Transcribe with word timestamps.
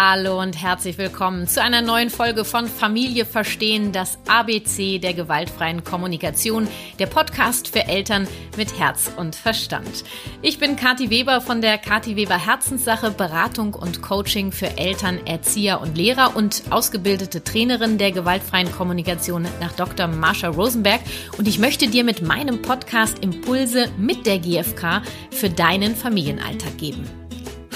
Hallo 0.00 0.40
und 0.40 0.62
herzlich 0.62 0.96
willkommen 0.96 1.48
zu 1.48 1.60
einer 1.60 1.82
neuen 1.82 2.08
Folge 2.08 2.44
von 2.44 2.68
Familie 2.68 3.26
Verstehen, 3.26 3.90
das 3.90 4.16
ABC 4.28 5.00
der 5.00 5.12
gewaltfreien 5.12 5.82
Kommunikation, 5.82 6.68
der 7.00 7.06
Podcast 7.06 7.66
für 7.66 7.84
Eltern 7.88 8.28
mit 8.56 8.78
Herz 8.78 9.10
und 9.16 9.34
Verstand. 9.34 10.04
Ich 10.40 10.60
bin 10.60 10.76
Kathi 10.76 11.10
Weber 11.10 11.40
von 11.40 11.60
der 11.60 11.78
Kathi 11.78 12.14
Weber 12.14 12.38
Herzenssache 12.38 13.10
Beratung 13.10 13.74
und 13.74 14.00
Coaching 14.00 14.52
für 14.52 14.78
Eltern, 14.78 15.18
Erzieher 15.26 15.80
und 15.80 15.98
Lehrer 15.98 16.36
und 16.36 16.62
ausgebildete 16.70 17.42
Trainerin 17.42 17.98
der 17.98 18.12
gewaltfreien 18.12 18.70
Kommunikation 18.70 19.48
nach 19.58 19.72
Dr. 19.72 20.06
Marsha 20.06 20.46
Rosenberg 20.46 21.00
und 21.38 21.48
ich 21.48 21.58
möchte 21.58 21.88
dir 21.88 22.04
mit 22.04 22.22
meinem 22.22 22.62
Podcast 22.62 23.18
Impulse 23.18 23.90
mit 23.98 24.26
der 24.26 24.38
GfK 24.38 25.02
für 25.32 25.50
deinen 25.50 25.96
Familienalltag 25.96 26.78
geben. 26.78 27.27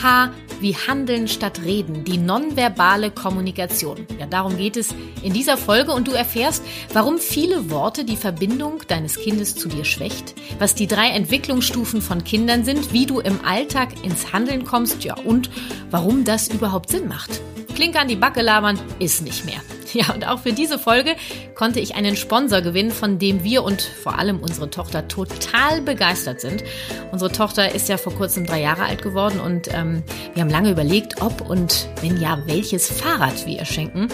H 0.03 0.31
wie 0.61 0.77
Handeln 0.77 1.29
statt 1.29 1.61
Reden, 1.65 2.05
die 2.05 2.19
nonverbale 2.19 3.11
Kommunikation. 3.11 4.07
Ja, 4.19 4.27
darum 4.27 4.57
geht 4.57 4.77
es 4.77 4.95
in 5.23 5.33
dieser 5.33 5.57
Folge 5.57 5.93
und 5.93 6.09
du 6.09 6.13
erfährst, 6.13 6.65
warum 6.93 7.19
viele 7.19 7.71
Worte 7.71 8.05
die 8.05 8.17
Verbindung 8.17 8.83
deines 8.89 9.19
Kindes 9.19 9.57
zu 9.57 9.69
dir 9.69 9.85
schwächt, 9.85 10.35
was 10.59 10.75
die 10.75 10.87
drei 10.87 11.09
Entwicklungsstufen 11.09 12.01
von 12.01 12.25
Kindern 12.25 12.65
sind, 12.65 12.93
wie 12.93 13.07
du 13.07 13.21
im 13.21 13.45
Alltag 13.45 14.05
ins 14.05 14.33
Handeln 14.33 14.65
kommst, 14.65 15.05
ja, 15.05 15.17
und 15.17 15.51
warum 15.91 16.25
das 16.25 16.49
überhaupt 16.49 16.91
Sinn 16.91 17.09
macht. 17.09 17.41
Klinke 17.75 17.99
an 17.99 18.09
die 18.09 18.17
Backe 18.17 18.43
labern 18.43 18.79
ist 18.99 19.23
nicht 19.23 19.45
mehr. 19.45 19.61
Ja, 19.93 20.15
und 20.15 20.27
auch 20.27 20.41
für 20.41 20.55
diese 20.55 20.79
Folge 20.79 21.17
konnte 21.55 21.79
ich 21.79 21.95
einen 21.95 22.17
Sponsor 22.17 22.63
gewinnen, 22.63 22.91
von 22.91 23.19
dem 23.19 23.45
wir 23.45 23.63
und 23.63 23.83
vor 23.83 24.19
allem 24.19 24.41
unsere 24.41 24.71
Tochter 24.71 25.07
total 25.07 25.83
begeistert 25.83 26.41
sind. 26.41 26.65
Unsere 27.11 27.31
Tochter 27.31 27.75
ist 27.75 27.91
ja 27.91 27.99
vor 27.99 28.15
kurzem 28.15 28.47
drei 28.47 28.63
Jahre 28.63 28.85
alt 28.85 29.03
geworden 29.03 29.39
und 29.39 29.69
ähm, 29.75 30.03
wir 30.33 30.43
haben 30.43 30.51
lange 30.51 30.71
überlegt, 30.71 31.21
ob 31.21 31.49
und 31.49 31.89
wenn 32.01 32.19
ja, 32.19 32.39
welches 32.47 32.89
Fahrrad 32.89 33.45
wir 33.45 33.59
ihr 33.59 33.65
schenken. 33.67 34.09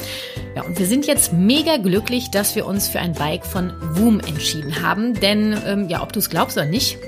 Ja, 0.57 0.65
und 0.65 0.81
wir 0.81 0.87
sind 0.87 1.07
jetzt 1.07 1.33
mega 1.33 1.77
glücklich, 1.77 2.33
dass 2.33 2.57
wir 2.57 2.67
uns 2.67 2.89
für 2.89 2.99
ein 2.99 3.13
Bike 3.13 3.47
von 3.47 3.73
Woom 3.93 4.19
entschieden 4.19 4.83
haben. 4.83 5.15
Denn, 5.15 5.57
ähm, 5.65 5.89
ja, 5.89 6.03
ob 6.03 6.13
du 6.13 6.19
es 6.19 6.29
glaubst 6.29 6.57
oder 6.57 6.67
nicht, 6.67 6.99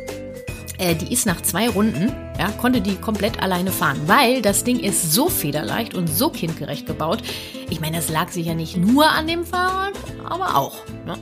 äh, 0.81 0.95
die 0.95 1.13
ist 1.13 1.27
nach 1.27 1.41
zwei 1.43 1.69
Runden, 1.69 2.13
ja, 2.39 2.51
konnte 2.59 2.81
die 2.81 2.97
komplett 2.97 3.43
alleine 3.43 3.71
fahren, 3.71 4.01
weil 4.07 4.41
das 4.41 4.65
Ding 4.65 4.81
ist 4.81 5.13
so 5.13 5.29
federleicht 5.29 5.95
und 5.95 6.09
so 6.09 6.31
kindgerecht 6.31 6.87
gebaut. 6.87 7.23
Ich 7.69 7.81
meine, 7.81 7.99
das 7.99 8.09
lag 8.09 8.31
sicher 8.31 8.55
nicht 8.55 8.77
nur 8.77 9.07
an 9.07 9.27
dem 9.27 9.45
Fahrrad, 9.45 9.93
aber 10.25 10.57
auch. 10.57 10.87
Ne? 11.07 11.19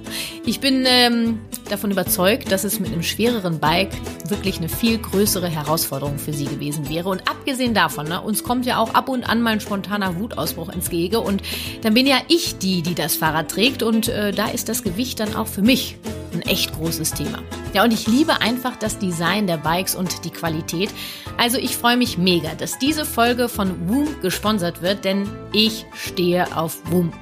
Ich 0.47 0.61
bin 0.61 0.85
ähm, 0.87 1.41
davon 1.69 1.91
überzeugt, 1.91 2.53
dass 2.53 2.65
es 2.65 2.79
mit 2.79 2.93
einem 2.93 3.03
schwereren 3.03 3.59
Bike 3.59 3.91
wirklich 4.29 4.59
eine 4.59 4.69
viel 4.69 4.99
größere 4.99 5.49
Herausforderung 5.49 6.19
für 6.19 6.33
sie 6.33 6.47
gewesen 6.47 6.89
wäre. 6.89 7.09
Und 7.09 7.29
abgesehen 7.29 7.75
davon, 7.75 8.07
ne, 8.07 8.21
uns 8.21 8.45
kommt 8.45 8.65
ja 8.65 8.79
auch 8.79 8.95
ab 8.95 9.09
und 9.09 9.29
an 9.29 9.43
mal 9.43 9.55
ein 9.55 9.61
spontaner 9.61 10.19
Wutausbruch 10.21 10.69
ins 10.69 10.89
Gehege 10.89 11.21
und 11.21 11.43
dann 11.83 11.95
bin 11.95 12.07
ja 12.07 12.19
ich 12.29 12.59
die, 12.59 12.83
die 12.83 12.95
das 12.95 13.17
Fahrrad 13.17 13.51
trägt 13.51 13.83
und 13.83 14.09
äh, 14.09 14.33
da 14.33 14.47
ist 14.47 14.69
das 14.69 14.85
Gewicht 14.85 15.19
dann 15.19 15.35
auch 15.35 15.49
für 15.49 15.63
mich 15.63 15.97
ein 16.33 16.43
echt 16.43 16.73
großes 16.75 17.13
Thema. 17.13 17.43
Ja, 17.73 17.85
und 17.85 17.93
ich 17.93 18.07
liebe 18.07 18.41
einfach 18.41 18.77
das 18.77 18.99
Design 18.99 19.47
der 19.47 19.59
Bikes 19.59 19.95
und 19.95 20.25
die 20.25 20.31
Qualität. 20.31 20.91
Also 21.37 21.59
ich 21.59 21.77
freue 21.77 21.97
mich 21.97 22.19
mega, 22.19 22.55
dass 22.55 22.79
diese 22.79 23.05
Folge 23.05 23.49
von 23.49 23.89
Woom 23.89 24.21
gesponsert 24.21 24.83
wird, 24.83 25.05
denn 25.05 25.29
ich 25.53 25.87
stehe 25.95 26.57
auf 26.57 26.79
Woom. 26.91 27.13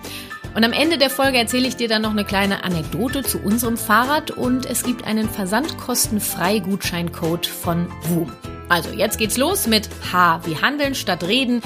Und 0.55 0.65
am 0.65 0.73
Ende 0.73 0.97
der 0.97 1.11
Folge 1.11 1.37
erzähle 1.37 1.69
ich 1.69 1.77
dir 1.77 1.87
dann 1.87 2.01
noch 2.01 2.13
eine 2.13 2.25
kleine 2.25 2.65
Anekdote 2.65 3.23
zu 3.23 3.39
unserem 3.39 3.77
Fahrrad 3.77 4.31
und 4.31 4.65
es 4.65 4.85
gibt 4.85 5.05
einen 5.05 5.29
versandkostenfrei 5.29 6.61
Gutscheincode 6.61 7.47
von 7.47 7.89
Woom. 8.09 8.33
Also 8.71 8.91
jetzt 8.91 9.19
geht's 9.19 9.37
los 9.37 9.67
mit 9.67 9.89
H 10.13 10.41
wie 10.47 10.57
Handeln 10.57 10.95
statt 10.95 11.25
Reden, 11.25 11.61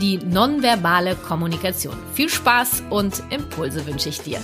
die 0.00 0.18
nonverbale 0.18 1.16
Kommunikation. 1.16 1.96
Viel 2.12 2.28
Spaß 2.28 2.84
und 2.90 3.22
Impulse 3.30 3.86
wünsche 3.86 4.10
ich 4.10 4.20
dir. 4.20 4.40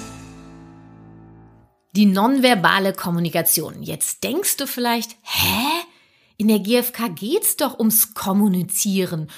Die 1.93 2.06
nonverbale 2.06 2.93
Kommunikation. 2.93 3.83
Jetzt 3.83 4.23
denkst 4.23 4.56
du 4.56 4.67
vielleicht, 4.67 5.17
hä? 5.23 5.67
In 6.37 6.49
der 6.49 6.61
GfK 6.61 7.09
geht's 7.15 7.56
doch 7.56 7.78
ums 7.78 8.15
Kommunizieren, 8.15 9.31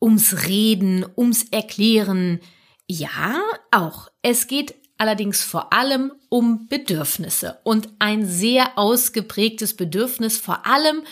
ums 0.00 0.46
Reden, 0.46 1.04
ums 1.16 1.44
Erklären. 1.50 2.40
Ja, 2.86 3.40
auch. 3.70 4.08
Es 4.22 4.46
geht 4.46 4.74
allerdings 4.96 5.42
vor 5.42 5.72
allem 5.72 6.12
um 6.28 6.66
Bedürfnisse 6.68 7.58
und 7.62 7.88
ein 7.98 8.26
sehr 8.26 8.76
ausgeprägtes 8.76 9.74
Bedürfnis 9.74 10.38
vor 10.38 10.66
allem 10.66 11.02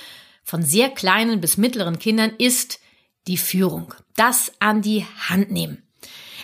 von 0.43 0.63
sehr 0.63 0.91
kleinen 0.91 1.41
bis 1.41 1.57
mittleren 1.57 1.99
Kindern 1.99 2.33
ist 2.39 2.81
die 3.27 3.37
Führung. 3.37 3.95
Das 4.17 4.53
an 4.61 4.83
die 4.83 5.05
Hand 5.29 5.51
nehmen. 5.51 5.83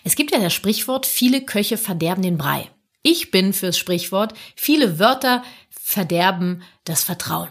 Es 0.05 0.17
gibt 0.17 0.33
ja 0.33 0.41
das 0.41 0.53
Sprichwort, 0.53 1.07
viele 1.07 1.43
Köche 1.45 1.77
verderben 1.77 2.23
den 2.23 2.37
Brei. 2.37 2.71
Ich 3.03 3.31
bin 3.31 3.53
fürs 3.53 3.79
Sprichwort, 3.79 4.35
viele 4.55 4.99
Wörter 4.99 5.43
verderben 5.71 6.63
das 6.85 7.05
Vertrauen. 7.05 7.49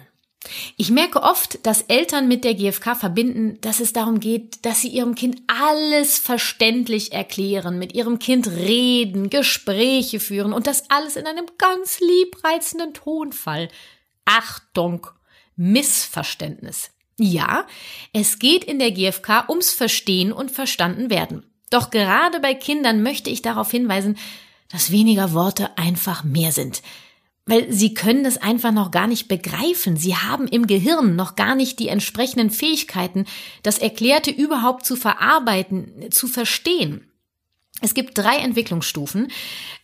Ich 0.75 0.89
merke 0.89 1.21
oft, 1.21 1.65
dass 1.67 1.83
Eltern 1.83 2.27
mit 2.27 2.43
der 2.43 2.55
GfK 2.55 2.95
verbinden, 2.95 3.59
dass 3.61 3.79
es 3.79 3.93
darum 3.93 4.19
geht, 4.19 4.65
dass 4.65 4.81
sie 4.81 4.87
ihrem 4.87 5.13
Kind 5.13 5.41
alles 5.47 6.17
verständlich 6.17 7.11
erklären, 7.11 7.77
mit 7.77 7.93
ihrem 7.93 8.17
Kind 8.17 8.47
reden, 8.47 9.29
Gespräche 9.29 10.19
führen 10.19 10.51
und 10.51 10.65
das 10.65 10.89
alles 10.89 11.15
in 11.15 11.27
einem 11.27 11.45
ganz 11.59 11.99
liebreizenden 11.99 12.93
Tonfall. 12.93 13.69
Achtung, 14.25 15.07
Missverständnis. 15.55 16.89
Ja, 17.19 17.67
es 18.13 18.39
geht 18.39 18.63
in 18.63 18.79
der 18.79 18.91
GfK 18.91 19.47
ums 19.47 19.71
Verstehen 19.71 20.33
und 20.33 20.49
Verstanden 20.49 21.11
werden. 21.11 21.45
Doch 21.69 21.91
gerade 21.91 22.39
bei 22.39 22.55
Kindern 22.55 23.03
möchte 23.03 23.29
ich 23.29 23.43
darauf 23.43 23.69
hinweisen, 23.69 24.17
dass 24.71 24.91
weniger 24.91 25.33
Worte 25.33 25.77
einfach 25.77 26.23
mehr 26.23 26.51
sind. 26.51 26.81
Weil 27.45 27.71
sie 27.71 27.93
können 27.93 28.25
es 28.25 28.37
einfach 28.37 28.71
noch 28.71 28.91
gar 28.91 29.07
nicht 29.07 29.27
begreifen. 29.27 29.97
Sie 29.97 30.15
haben 30.15 30.47
im 30.47 30.67
Gehirn 30.67 31.15
noch 31.15 31.35
gar 31.35 31.55
nicht 31.55 31.79
die 31.79 31.87
entsprechenden 31.87 32.51
Fähigkeiten, 32.51 33.25
das 33.63 33.79
Erklärte 33.79 34.31
überhaupt 34.31 34.85
zu 34.85 34.95
verarbeiten, 34.95 36.11
zu 36.11 36.27
verstehen. 36.27 37.07
Es 37.81 37.95
gibt 37.95 38.17
drei 38.17 38.37
Entwicklungsstufen, 38.37 39.29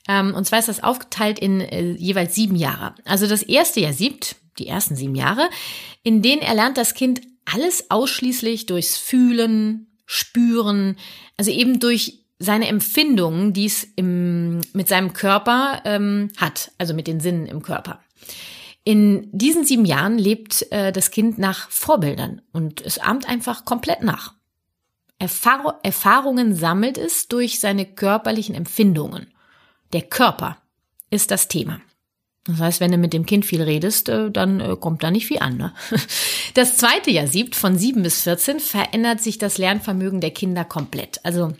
ähm, 0.07 0.35
und 0.35 0.45
zwar 0.45 0.59
ist 0.59 0.67
das 0.67 0.83
aufgeteilt 0.83 1.39
in 1.39 1.61
äh, 1.61 1.93
jeweils 1.93 2.35
sieben 2.35 2.55
Jahre. 2.55 2.93
Also 3.05 3.25
das 3.27 3.41
erste 3.41 3.79
Jahr 3.79 3.93
siebt, 3.93 4.35
die 4.59 4.67
ersten 4.67 4.95
sieben 4.95 5.15
Jahre, 5.15 5.49
in 6.03 6.21
denen 6.21 6.43
erlernt 6.43 6.77
das 6.77 6.93
Kind 6.93 7.21
alles 7.45 7.89
ausschließlich 7.89 8.67
durchs 8.67 8.97
Fühlen, 8.97 9.87
Spüren, 10.05 10.97
also 11.37 11.51
eben 11.51 11.79
durch 11.79 12.19
seine 12.39 12.67
Empfindungen, 12.67 13.53
die 13.53 13.65
es 13.65 13.87
im, 13.95 14.61
mit 14.73 14.87
seinem 14.87 15.13
Körper 15.13 15.81
ähm, 15.85 16.29
hat, 16.37 16.71
also 16.77 16.93
mit 16.93 17.07
den 17.07 17.19
Sinnen 17.19 17.47
im 17.47 17.61
Körper. 17.61 17.99
In 18.83 19.27
diesen 19.31 19.65
sieben 19.65 19.85
Jahren 19.85 20.17
lebt 20.17 20.71
äh, 20.71 20.91
das 20.91 21.11
Kind 21.11 21.37
nach 21.37 21.69
Vorbildern 21.69 22.41
und 22.53 22.81
es 22.81 22.99
ahmt 22.99 23.27
einfach 23.27 23.65
komplett 23.65 24.01
nach. 24.01 24.33
Erfahr 25.19 25.79
Erfahrungen 25.83 26.55
sammelt 26.55 26.97
es 26.97 27.27
durch 27.27 27.59
seine 27.59 27.85
körperlichen 27.85 28.55
Empfindungen. 28.55 29.27
Der 29.93 30.03
Körper 30.03 30.57
ist 31.09 31.31
das 31.31 31.47
Thema. 31.47 31.81
Das 32.45 32.59
heißt, 32.59 32.79
wenn 32.79 32.91
du 32.91 32.97
mit 32.97 33.13
dem 33.13 33.25
Kind 33.25 33.45
viel 33.45 33.61
redest, 33.61 34.09
äh, 34.09 34.31
dann 34.31 34.61
äh, 34.61 34.77
kommt 34.79 35.03
da 35.03 35.11
nicht 35.11 35.27
viel 35.27 35.39
an. 35.39 35.57
Ne? 35.57 35.73
Das 36.53 36.77
zweite 36.77 37.11
Jahr 37.11 37.27
siebt, 37.27 37.55
von 37.55 37.77
sieben 37.77 38.01
bis 38.03 38.21
14, 38.21 38.59
verändert 38.59 39.21
sich 39.21 39.37
das 39.37 39.59
Lernvermögen 39.59 40.21
der 40.21 40.31
Kinder 40.31 40.63
komplett. 40.63 41.19
Also 41.23 41.53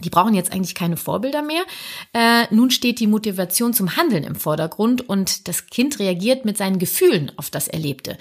die 0.00 0.10
brauchen 0.10 0.34
jetzt 0.34 0.52
eigentlich 0.52 0.74
keine 0.74 0.96
Vorbilder 0.96 1.42
mehr. 1.42 1.64
Äh, 2.12 2.52
nun 2.54 2.70
steht 2.70 3.00
die 3.00 3.06
Motivation 3.06 3.74
zum 3.74 3.96
Handeln 3.96 4.24
im 4.24 4.36
Vordergrund 4.36 5.08
und 5.08 5.48
das 5.48 5.66
Kind 5.66 5.98
reagiert 5.98 6.44
mit 6.44 6.56
seinen 6.56 6.78
Gefühlen 6.78 7.32
auf 7.36 7.50
das 7.50 7.68
Erlebte. 7.68 8.16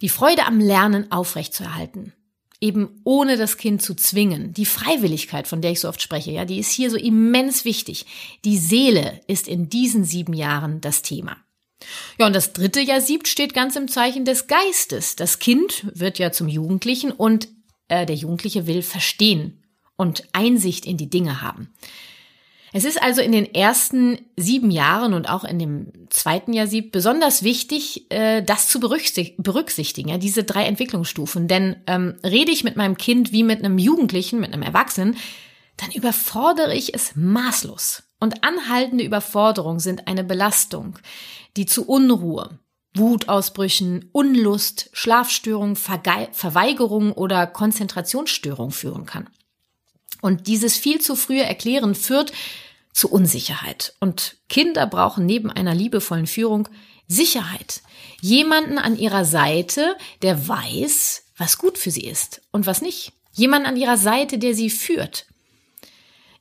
Die 0.00 0.08
Freude 0.08 0.46
am 0.46 0.60
Lernen 0.60 1.10
aufrechtzuerhalten. 1.10 2.12
Eben 2.60 3.00
ohne 3.02 3.36
das 3.36 3.56
Kind 3.56 3.82
zu 3.82 3.94
zwingen. 3.94 4.52
Die 4.54 4.66
Freiwilligkeit, 4.66 5.48
von 5.48 5.60
der 5.60 5.72
ich 5.72 5.80
so 5.80 5.88
oft 5.88 6.00
spreche, 6.00 6.30
ja, 6.30 6.44
die 6.44 6.60
ist 6.60 6.70
hier 6.70 6.90
so 6.90 6.96
immens 6.96 7.64
wichtig. 7.64 8.06
Die 8.44 8.56
Seele 8.56 9.20
ist 9.26 9.48
in 9.48 9.68
diesen 9.68 10.04
sieben 10.04 10.32
Jahren 10.32 10.80
das 10.80 11.02
Thema. 11.02 11.36
Ja, 12.18 12.28
und 12.28 12.36
das 12.36 12.52
dritte 12.52 12.80
Jahr 12.80 13.00
siebt 13.00 13.26
steht 13.26 13.54
ganz 13.54 13.74
im 13.74 13.88
Zeichen 13.88 14.24
des 14.24 14.46
Geistes. 14.46 15.16
Das 15.16 15.40
Kind 15.40 15.86
wird 15.94 16.20
ja 16.20 16.30
zum 16.30 16.46
Jugendlichen 16.46 17.10
und 17.10 17.48
äh, 17.88 18.06
der 18.06 18.14
Jugendliche 18.14 18.68
will 18.68 18.82
verstehen, 18.82 19.61
und 20.02 20.24
Einsicht 20.32 20.84
in 20.84 20.98
die 20.98 21.08
Dinge 21.08 21.40
haben. 21.40 21.72
Es 22.74 22.84
ist 22.84 23.02
also 23.02 23.20
in 23.20 23.32
den 23.32 23.54
ersten 23.54 24.18
sieben 24.36 24.70
Jahren 24.70 25.12
und 25.12 25.28
auch 25.28 25.44
in 25.44 25.58
dem 25.58 25.92
zweiten 26.08 26.54
Jahr 26.54 26.66
sieb 26.66 26.90
besonders 26.90 27.42
wichtig, 27.42 28.10
äh, 28.10 28.42
das 28.42 28.68
zu 28.68 28.80
berücksichtigen, 28.80 30.18
diese 30.20 30.42
drei 30.42 30.64
Entwicklungsstufen. 30.64 31.48
Denn 31.48 31.76
ähm, 31.86 32.16
rede 32.24 32.50
ich 32.50 32.64
mit 32.64 32.76
meinem 32.76 32.96
Kind 32.96 33.30
wie 33.30 33.42
mit 33.42 33.58
einem 33.58 33.78
Jugendlichen, 33.78 34.40
mit 34.40 34.52
einem 34.52 34.62
Erwachsenen, 34.62 35.16
dann 35.76 35.90
überfordere 35.90 36.74
ich 36.74 36.94
es 36.94 37.14
maßlos. 37.14 38.04
Und 38.18 38.42
anhaltende 38.42 39.04
Überforderung 39.04 39.78
sind 39.78 40.08
eine 40.08 40.24
Belastung, 40.24 40.98
die 41.56 41.66
zu 41.66 41.86
Unruhe, 41.86 42.58
Wutausbrüchen, 42.94 44.08
Unlust, 44.12 44.88
Schlafstörungen, 44.92 45.76
Verweigerung 45.76 47.12
oder 47.12 47.46
Konzentrationsstörung 47.46 48.70
führen 48.70 49.04
kann. 49.06 49.28
Und 50.22 50.46
dieses 50.46 50.78
viel 50.78 51.00
zu 51.00 51.16
frühe 51.16 51.42
Erklären 51.42 51.94
führt 51.94 52.32
zu 52.94 53.10
Unsicherheit. 53.10 53.94
Und 54.00 54.36
Kinder 54.48 54.86
brauchen 54.86 55.26
neben 55.26 55.50
einer 55.50 55.74
liebevollen 55.74 56.28
Führung 56.28 56.68
Sicherheit. 57.08 57.82
Jemanden 58.20 58.78
an 58.78 58.96
ihrer 58.96 59.24
Seite, 59.24 59.96
der 60.22 60.46
weiß, 60.46 61.24
was 61.36 61.58
gut 61.58 61.76
für 61.76 61.90
sie 61.90 62.04
ist 62.06 62.40
und 62.52 62.66
was 62.66 62.80
nicht. 62.80 63.12
Jemanden 63.32 63.66
an 63.66 63.76
ihrer 63.76 63.96
Seite, 63.96 64.38
der 64.38 64.54
sie 64.54 64.70
führt. 64.70 65.26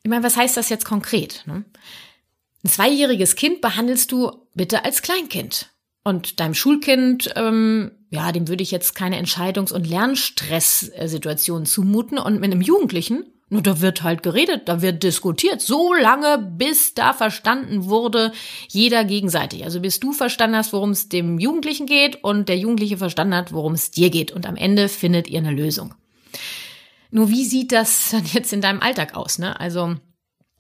Ich 0.04 0.10
meine, 0.10 0.24
was 0.24 0.38
heißt 0.38 0.56
das 0.58 0.70
jetzt 0.70 0.86
konkret? 0.86 1.44
Ne? 1.48 1.66
Ein 2.64 2.70
zweijähriges 2.70 3.36
Kind 3.36 3.62
behandelst 3.62 4.12
du 4.12 4.32
bitte 4.54 4.86
als 4.86 5.02
Kleinkind. 5.02 5.72
Und 6.04 6.40
deinem 6.40 6.54
Schulkind, 6.54 7.32
ähm, 7.36 7.92
ja, 8.12 8.32
dem 8.32 8.48
würde 8.48 8.64
ich 8.64 8.72
jetzt 8.72 8.94
keine 8.94 9.20
Entscheidungs- 9.20 9.74
und 9.74 9.88
Lernstresssituation 9.88 11.66
zumuten. 11.66 12.20
Und 12.20 12.40
mit 12.40 12.52
einem 12.52 12.62
Jugendlichen, 12.62 13.26
nur 13.52 13.62
da 13.62 13.82
wird 13.82 14.02
halt 14.02 14.24
geredet, 14.24 14.70
da 14.70 14.82
wird 14.82 15.04
diskutiert, 15.04 15.60
so 15.60 15.94
lange, 15.94 16.38
bis 16.38 16.94
da 16.94 17.12
verstanden 17.12 17.86
wurde, 17.86 18.32
jeder 18.70 19.04
gegenseitig. 19.04 19.66
Also 19.66 19.82
bis 19.82 20.00
du 20.00 20.14
verstanden 20.14 20.56
hast, 20.56 20.72
worum 20.72 20.92
es 20.92 21.10
dem 21.10 21.38
Jugendlichen 21.38 21.86
geht 21.86 22.24
und 22.24 22.48
der 22.48 22.58
Jugendliche 22.58 22.98
verstanden 22.98 23.36
hat, 23.36 23.52
worum 23.52 23.74
es 23.74 23.92
dir 23.92 24.10
geht. 24.10 24.32
Und 24.32 24.46
am 24.46 24.56
Ende 24.56 24.88
findet 24.88 25.28
ihr 25.30 25.40
eine 25.40 25.52
Lösung. 25.52 25.94
Nur 27.10 27.30
wie 27.30 27.44
sieht 27.44 27.74
das 27.74 28.12
dann 28.12 28.26
jetzt 28.32 28.54
in 28.54 28.62
deinem 28.62 28.80
Alltag 28.80 29.16
aus? 29.16 29.38
Ne? 29.38 29.60
Also 29.60 29.96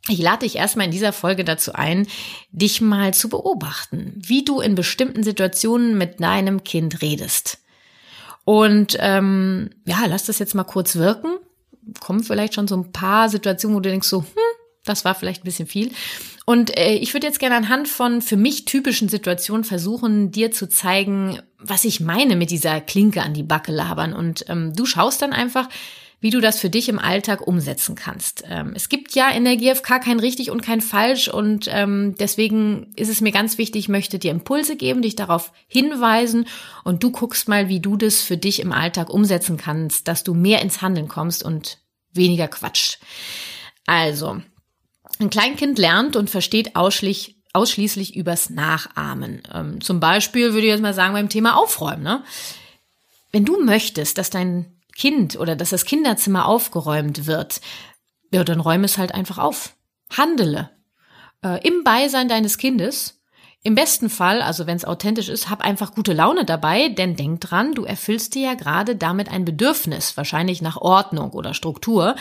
ich 0.09 0.19
lade 0.19 0.39
dich 0.39 0.57
erstmal 0.57 0.87
in 0.87 0.91
dieser 0.91 1.13
Folge 1.13 1.45
dazu 1.45 1.71
ein, 1.71 2.07
dich 2.51 2.81
mal 2.81 3.13
zu 3.13 3.29
beobachten, 3.29 4.15
wie 4.17 4.43
du 4.43 4.59
in 4.59 4.75
bestimmten 4.75 5.23
Situationen 5.23 5.97
mit 5.97 6.19
deinem 6.19 6.65
Kind 6.65 7.01
redest. 7.01 7.59
Und 8.43 8.97
ähm, 8.99 9.69
ja, 9.85 10.05
lass 10.07 10.25
das 10.25 10.39
jetzt 10.39 10.55
mal 10.55 10.65
kurz 10.65 10.97
wirken. 10.97 11.37
Kommen 11.99 12.23
vielleicht 12.23 12.53
schon 12.53 12.67
so 12.67 12.75
ein 12.75 12.91
paar 12.91 13.29
Situationen, 13.29 13.75
wo 13.75 13.79
du 13.79 13.89
denkst 13.89 14.07
so, 14.07 14.21
hm, 14.21 14.27
das 14.85 15.05
war 15.05 15.15
vielleicht 15.15 15.41
ein 15.41 15.45
bisschen 15.45 15.67
viel. 15.67 15.91
Und 16.45 16.75
äh, 16.77 16.95
ich 16.95 17.13
würde 17.13 17.27
jetzt 17.27 17.39
gerne 17.39 17.55
anhand 17.55 17.87
von 17.87 18.21
für 18.21 18.37
mich 18.37 18.65
typischen 18.65 19.09
Situationen 19.09 19.63
versuchen, 19.63 20.31
dir 20.31 20.51
zu 20.51 20.67
zeigen, 20.67 21.39
was 21.59 21.85
ich 21.85 21.99
meine 21.99 22.35
mit 22.35 22.49
dieser 22.49 22.81
Klinke 22.81 23.21
an 23.21 23.33
die 23.33 23.43
Backe 23.43 23.71
labern. 23.71 24.13
Und 24.13 24.45
ähm, 24.49 24.73
du 24.73 24.85
schaust 24.85 25.21
dann 25.21 25.33
einfach, 25.33 25.69
wie 26.21 26.29
du 26.29 26.39
das 26.39 26.59
für 26.59 26.69
dich 26.69 26.87
im 26.87 26.99
Alltag 26.99 27.45
umsetzen 27.45 27.95
kannst. 27.95 28.43
Ähm, 28.47 28.73
es 28.75 28.87
gibt 28.89 29.15
ja 29.15 29.29
in 29.29 29.43
der 29.43 29.57
GfK 29.57 29.99
kein 29.99 30.19
richtig 30.19 30.51
und 30.51 30.61
kein 30.61 30.79
falsch 30.79 31.27
und 31.27 31.67
ähm, 31.69 32.15
deswegen 32.19 32.93
ist 32.95 33.09
es 33.09 33.21
mir 33.21 33.31
ganz 33.31 33.57
wichtig, 33.57 33.81
ich 33.81 33.89
möchte 33.89 34.19
dir 34.19 34.31
Impulse 34.31 34.77
geben, 34.77 35.01
dich 35.01 35.15
darauf 35.15 35.51
hinweisen 35.67 36.47
und 36.83 37.03
du 37.03 37.11
guckst 37.11 37.49
mal, 37.49 37.67
wie 37.67 37.79
du 37.79 37.97
das 37.97 38.21
für 38.21 38.37
dich 38.37 38.59
im 38.59 38.71
Alltag 38.71 39.09
umsetzen 39.09 39.57
kannst, 39.57 40.07
dass 40.07 40.23
du 40.23 40.35
mehr 40.35 40.61
ins 40.61 40.81
Handeln 40.81 41.07
kommst 41.07 41.43
und 41.43 41.79
weniger 42.13 42.47
Quatsch. 42.47 42.97
Also, 43.87 44.41
ein 45.19 45.29
Kleinkind 45.31 45.79
lernt 45.79 46.15
und 46.15 46.29
versteht 46.29 46.75
ausschließlich 46.75 47.41
ausschließlich 47.53 48.15
übers 48.15 48.49
Nachahmen. 48.49 49.43
Ähm, 49.53 49.81
zum 49.81 49.99
Beispiel 49.99 50.53
würde 50.53 50.67
ich 50.67 50.71
jetzt 50.71 50.81
mal 50.81 50.93
sagen 50.93 51.13
beim 51.13 51.27
Thema 51.27 51.57
Aufräumen. 51.57 52.03
Ne? 52.03 52.23
Wenn 53.31 53.45
du 53.45 53.61
möchtest, 53.61 54.17
dass 54.17 54.29
dein 54.29 54.80
Kind 55.01 55.35
oder 55.39 55.55
dass 55.55 55.71
das 55.71 55.85
Kinderzimmer 55.85 56.45
aufgeräumt 56.45 57.25
wird, 57.25 57.59
ja, 58.31 58.43
dann 58.43 58.59
räume 58.59 58.85
es 58.85 58.99
halt 58.99 59.15
einfach 59.15 59.39
auf. 59.39 59.75
Handele. 60.15 60.69
Äh, 61.43 61.67
Im 61.67 61.83
Beisein 61.83 62.27
deines 62.27 62.59
Kindes. 62.59 63.19
Im 63.63 63.73
besten 63.73 64.11
Fall, 64.11 64.43
also 64.43 64.67
wenn 64.67 64.77
es 64.77 64.85
authentisch 64.85 65.29
ist, 65.29 65.49
hab 65.49 65.61
einfach 65.61 65.95
gute 65.95 66.13
Laune 66.13 66.45
dabei, 66.45 66.89
denn 66.89 67.15
denk 67.15 67.41
dran, 67.41 67.73
du 67.73 67.83
erfüllst 67.83 68.35
dir 68.35 68.49
ja 68.49 68.53
gerade 68.53 68.95
damit 68.95 69.31
ein 69.31 69.43
Bedürfnis, 69.43 70.17
wahrscheinlich 70.17 70.61
nach 70.61 70.77
Ordnung 70.77 71.31
oder 71.31 71.55
Struktur. 71.55 72.15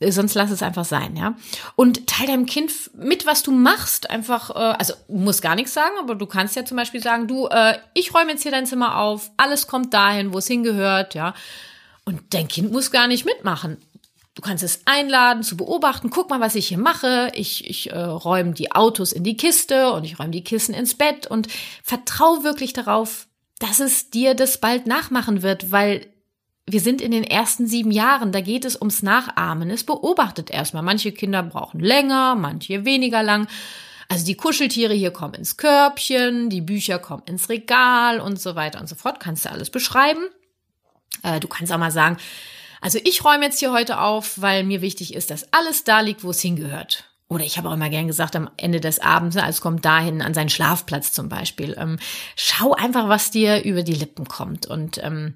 Äh, 0.00 0.10
sonst 0.10 0.34
lass 0.34 0.50
es 0.50 0.64
einfach 0.64 0.84
sein, 0.84 1.14
ja. 1.14 1.36
Und 1.76 2.08
teil 2.08 2.26
deinem 2.26 2.46
Kind 2.46 2.72
mit, 2.94 3.26
was 3.26 3.44
du 3.44 3.52
machst. 3.52 4.10
Einfach, 4.10 4.50
äh, 4.50 4.74
also 4.76 4.94
muss 5.06 5.40
gar 5.40 5.54
nichts 5.54 5.72
sagen, 5.72 5.94
aber 6.00 6.16
du 6.16 6.26
kannst 6.26 6.56
ja 6.56 6.64
zum 6.64 6.76
Beispiel 6.78 7.00
sagen, 7.00 7.28
du, 7.28 7.46
äh, 7.46 7.78
ich 7.94 8.12
räume 8.12 8.32
jetzt 8.32 8.42
hier 8.42 8.50
dein 8.50 8.66
Zimmer 8.66 8.98
auf, 8.98 9.30
alles 9.36 9.68
kommt 9.68 9.94
dahin, 9.94 10.32
wo 10.32 10.38
es 10.38 10.48
hingehört, 10.48 11.14
ja. 11.14 11.32
Und 12.08 12.32
dein 12.32 12.48
Kind 12.48 12.72
muss 12.72 12.90
gar 12.90 13.06
nicht 13.06 13.26
mitmachen. 13.26 13.76
Du 14.34 14.40
kannst 14.40 14.64
es 14.64 14.80
einladen, 14.86 15.42
zu 15.42 15.58
beobachten. 15.58 16.08
Guck 16.08 16.30
mal, 16.30 16.40
was 16.40 16.54
ich 16.54 16.68
hier 16.68 16.78
mache. 16.78 17.30
Ich, 17.34 17.68
ich 17.68 17.90
äh, 17.90 17.98
räume 17.98 18.54
die 18.54 18.72
Autos 18.72 19.12
in 19.12 19.24
die 19.24 19.36
Kiste 19.36 19.92
und 19.92 20.04
ich 20.04 20.18
räume 20.18 20.30
die 20.30 20.42
Kissen 20.42 20.74
ins 20.74 20.94
Bett 20.94 21.26
und 21.26 21.48
vertrau 21.82 22.44
wirklich 22.44 22.72
darauf, 22.72 23.26
dass 23.58 23.78
es 23.78 24.08
dir 24.08 24.32
das 24.32 24.56
bald 24.56 24.86
nachmachen 24.86 25.42
wird, 25.42 25.70
weil 25.70 26.06
wir 26.64 26.80
sind 26.80 27.02
in 27.02 27.10
den 27.10 27.24
ersten 27.24 27.66
sieben 27.66 27.90
Jahren, 27.90 28.32
da 28.32 28.40
geht 28.40 28.64
es 28.64 28.76
ums 28.76 29.02
Nachahmen. 29.02 29.68
Es 29.68 29.84
beobachtet 29.84 30.50
erstmal. 30.50 30.82
Manche 30.82 31.12
Kinder 31.12 31.42
brauchen 31.42 31.80
länger, 31.80 32.36
manche 32.36 32.86
weniger 32.86 33.22
lang. 33.22 33.48
Also 34.08 34.24
die 34.24 34.34
Kuscheltiere 34.34 34.94
hier 34.94 35.10
kommen 35.10 35.34
ins 35.34 35.58
Körbchen, 35.58 36.48
die 36.48 36.62
Bücher 36.62 36.98
kommen 36.98 37.24
ins 37.26 37.50
Regal 37.50 38.18
und 38.18 38.40
so 38.40 38.54
weiter 38.54 38.80
und 38.80 38.88
so 38.88 38.94
fort. 38.94 39.20
Kannst 39.20 39.44
du 39.44 39.50
alles 39.50 39.68
beschreiben. 39.68 40.22
Äh, 41.22 41.40
du 41.40 41.48
kannst 41.48 41.72
auch 41.72 41.78
mal 41.78 41.90
sagen, 41.90 42.18
also 42.80 42.98
ich 43.04 43.24
räume 43.24 43.44
jetzt 43.44 43.58
hier 43.58 43.72
heute 43.72 44.00
auf, 44.00 44.40
weil 44.40 44.64
mir 44.64 44.82
wichtig 44.82 45.14
ist, 45.14 45.30
dass 45.30 45.52
alles 45.52 45.84
da 45.84 46.00
liegt, 46.00 46.24
wo 46.24 46.30
es 46.30 46.40
hingehört. 46.40 47.04
Oder 47.28 47.44
ich 47.44 47.58
habe 47.58 47.68
auch 47.68 47.74
immer 47.74 47.90
gern 47.90 48.06
gesagt, 48.06 48.36
am 48.36 48.48
Ende 48.56 48.80
des 48.80 49.00
Abends, 49.00 49.36
also 49.36 49.60
kommt 49.60 49.84
dahin 49.84 50.22
an 50.22 50.32
seinen 50.32 50.48
Schlafplatz 50.48 51.12
zum 51.12 51.28
Beispiel. 51.28 51.76
Ähm, 51.78 51.98
schau 52.36 52.72
einfach, 52.72 53.08
was 53.08 53.30
dir 53.30 53.64
über 53.64 53.82
die 53.82 53.94
Lippen 53.94 54.26
kommt. 54.26 54.64
Und 54.64 54.98
ähm, 55.04 55.34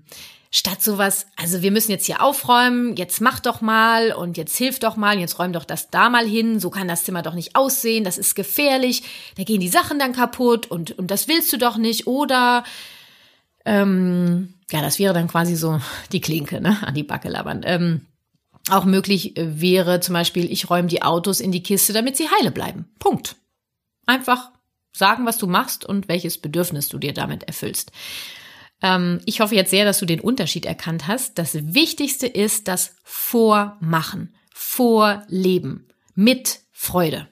statt 0.50 0.82
sowas, 0.82 1.26
also 1.36 1.60
wir 1.60 1.70
müssen 1.70 1.90
jetzt 1.90 2.06
hier 2.06 2.22
aufräumen, 2.22 2.96
jetzt 2.96 3.20
mach 3.20 3.40
doch 3.40 3.60
mal 3.60 4.12
und 4.12 4.38
jetzt 4.38 4.56
hilf 4.56 4.78
doch 4.78 4.96
mal, 4.96 5.18
jetzt 5.18 5.38
räum 5.38 5.52
doch 5.52 5.64
das 5.64 5.90
da 5.90 6.08
mal 6.08 6.26
hin, 6.26 6.60
so 6.60 6.70
kann 6.70 6.88
das 6.88 7.04
Zimmer 7.04 7.20
doch 7.20 7.34
nicht 7.34 7.56
aussehen, 7.56 8.04
das 8.04 8.16
ist 8.16 8.34
gefährlich, 8.34 9.02
da 9.36 9.44
gehen 9.44 9.60
die 9.60 9.68
Sachen 9.68 9.98
dann 9.98 10.14
kaputt 10.14 10.70
und, 10.70 10.98
und 10.98 11.10
das 11.10 11.28
willst 11.28 11.52
du 11.52 11.58
doch 11.58 11.76
nicht. 11.76 12.06
Oder 12.06 12.64
ähm, 13.64 14.54
ja, 14.70 14.80
das 14.80 14.98
wäre 14.98 15.14
dann 15.14 15.28
quasi 15.28 15.56
so 15.56 15.80
die 16.12 16.20
Klinke, 16.20 16.60
ne, 16.60 16.78
an 16.82 16.94
die 16.94 17.02
Backe 17.02 17.28
labern. 17.28 17.62
Ähm, 17.64 18.06
auch 18.70 18.84
möglich 18.84 19.34
wäre 19.36 20.00
zum 20.00 20.12
Beispiel, 20.12 20.50
ich 20.50 20.70
räume 20.70 20.88
die 20.88 21.02
Autos 21.02 21.40
in 21.40 21.50
die 21.50 21.62
Kiste, 21.62 21.92
damit 21.92 22.16
sie 22.16 22.28
heile 22.28 22.52
bleiben. 22.52 22.88
Punkt. 22.98 23.36
Einfach 24.06 24.50
sagen, 24.92 25.26
was 25.26 25.38
du 25.38 25.46
machst 25.46 25.84
und 25.84 26.08
welches 26.08 26.38
Bedürfnis 26.38 26.88
du 26.88 26.98
dir 26.98 27.12
damit 27.12 27.44
erfüllst. 27.44 27.90
Ähm, 28.80 29.20
ich 29.24 29.40
hoffe 29.40 29.54
jetzt 29.54 29.70
sehr, 29.70 29.84
dass 29.84 29.98
du 29.98 30.06
den 30.06 30.20
Unterschied 30.20 30.66
erkannt 30.66 31.08
hast. 31.08 31.38
Das 31.38 31.74
Wichtigste 31.74 32.26
ist 32.26 32.68
das 32.68 32.94
Vormachen, 33.02 34.34
Vorleben 34.52 35.88
mit 36.14 36.60
Freude 36.72 37.28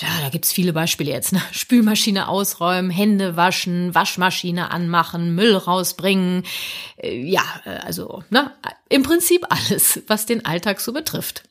ja, 0.00 0.08
da 0.22 0.28
gibt's 0.30 0.52
viele 0.52 0.72
Beispiele 0.72 1.10
jetzt. 1.10 1.32
Ne? 1.32 1.42
Spülmaschine 1.52 2.28
ausräumen, 2.28 2.90
Hände 2.90 3.36
waschen, 3.36 3.94
Waschmaschine 3.94 4.70
anmachen, 4.70 5.34
Müll 5.34 5.54
rausbringen. 5.54 6.44
Äh, 6.96 7.20
ja, 7.22 7.42
äh, 7.64 7.76
also 7.78 8.22
ne? 8.30 8.52
im 8.88 9.02
Prinzip 9.02 9.46
alles, 9.50 10.02
was 10.06 10.26
den 10.26 10.44
Alltag 10.44 10.80
so 10.80 10.92
betrifft. 10.92 11.42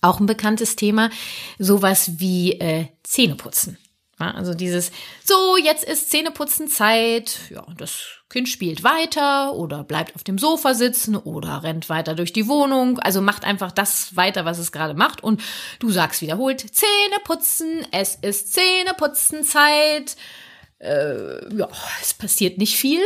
Auch 0.00 0.20
ein 0.20 0.26
bekanntes 0.26 0.76
Thema, 0.76 1.10
sowas 1.58 2.12
wie 2.18 2.52
äh, 2.60 2.86
Zähneputzen. 3.02 3.78
Also 4.18 4.54
dieses, 4.54 4.90
so, 5.24 5.56
jetzt 5.56 5.84
ist 5.84 6.10
Zähneputzen-Zeit. 6.10 7.38
Ja, 7.50 7.64
das 7.76 8.18
Kind 8.28 8.48
spielt 8.48 8.82
weiter 8.82 9.54
oder 9.54 9.84
bleibt 9.84 10.16
auf 10.16 10.24
dem 10.24 10.38
Sofa 10.38 10.74
sitzen 10.74 11.16
oder 11.16 11.62
rennt 11.62 11.88
weiter 11.88 12.14
durch 12.14 12.32
die 12.32 12.48
Wohnung. 12.48 12.98
Also 12.98 13.22
macht 13.22 13.44
einfach 13.44 13.70
das 13.70 14.16
weiter, 14.16 14.44
was 14.44 14.58
es 14.58 14.72
gerade 14.72 14.94
macht. 14.94 15.22
Und 15.22 15.40
du 15.78 15.90
sagst 15.90 16.20
wiederholt, 16.20 16.60
Zähneputzen, 16.60 17.86
es 17.92 18.16
ist 18.16 18.52
Zähneputzen-Zeit. 18.52 20.16
Äh, 20.78 21.56
ja, 21.56 21.68
es 22.02 22.14
passiert 22.14 22.58
nicht 22.58 22.76
viel. 22.76 23.00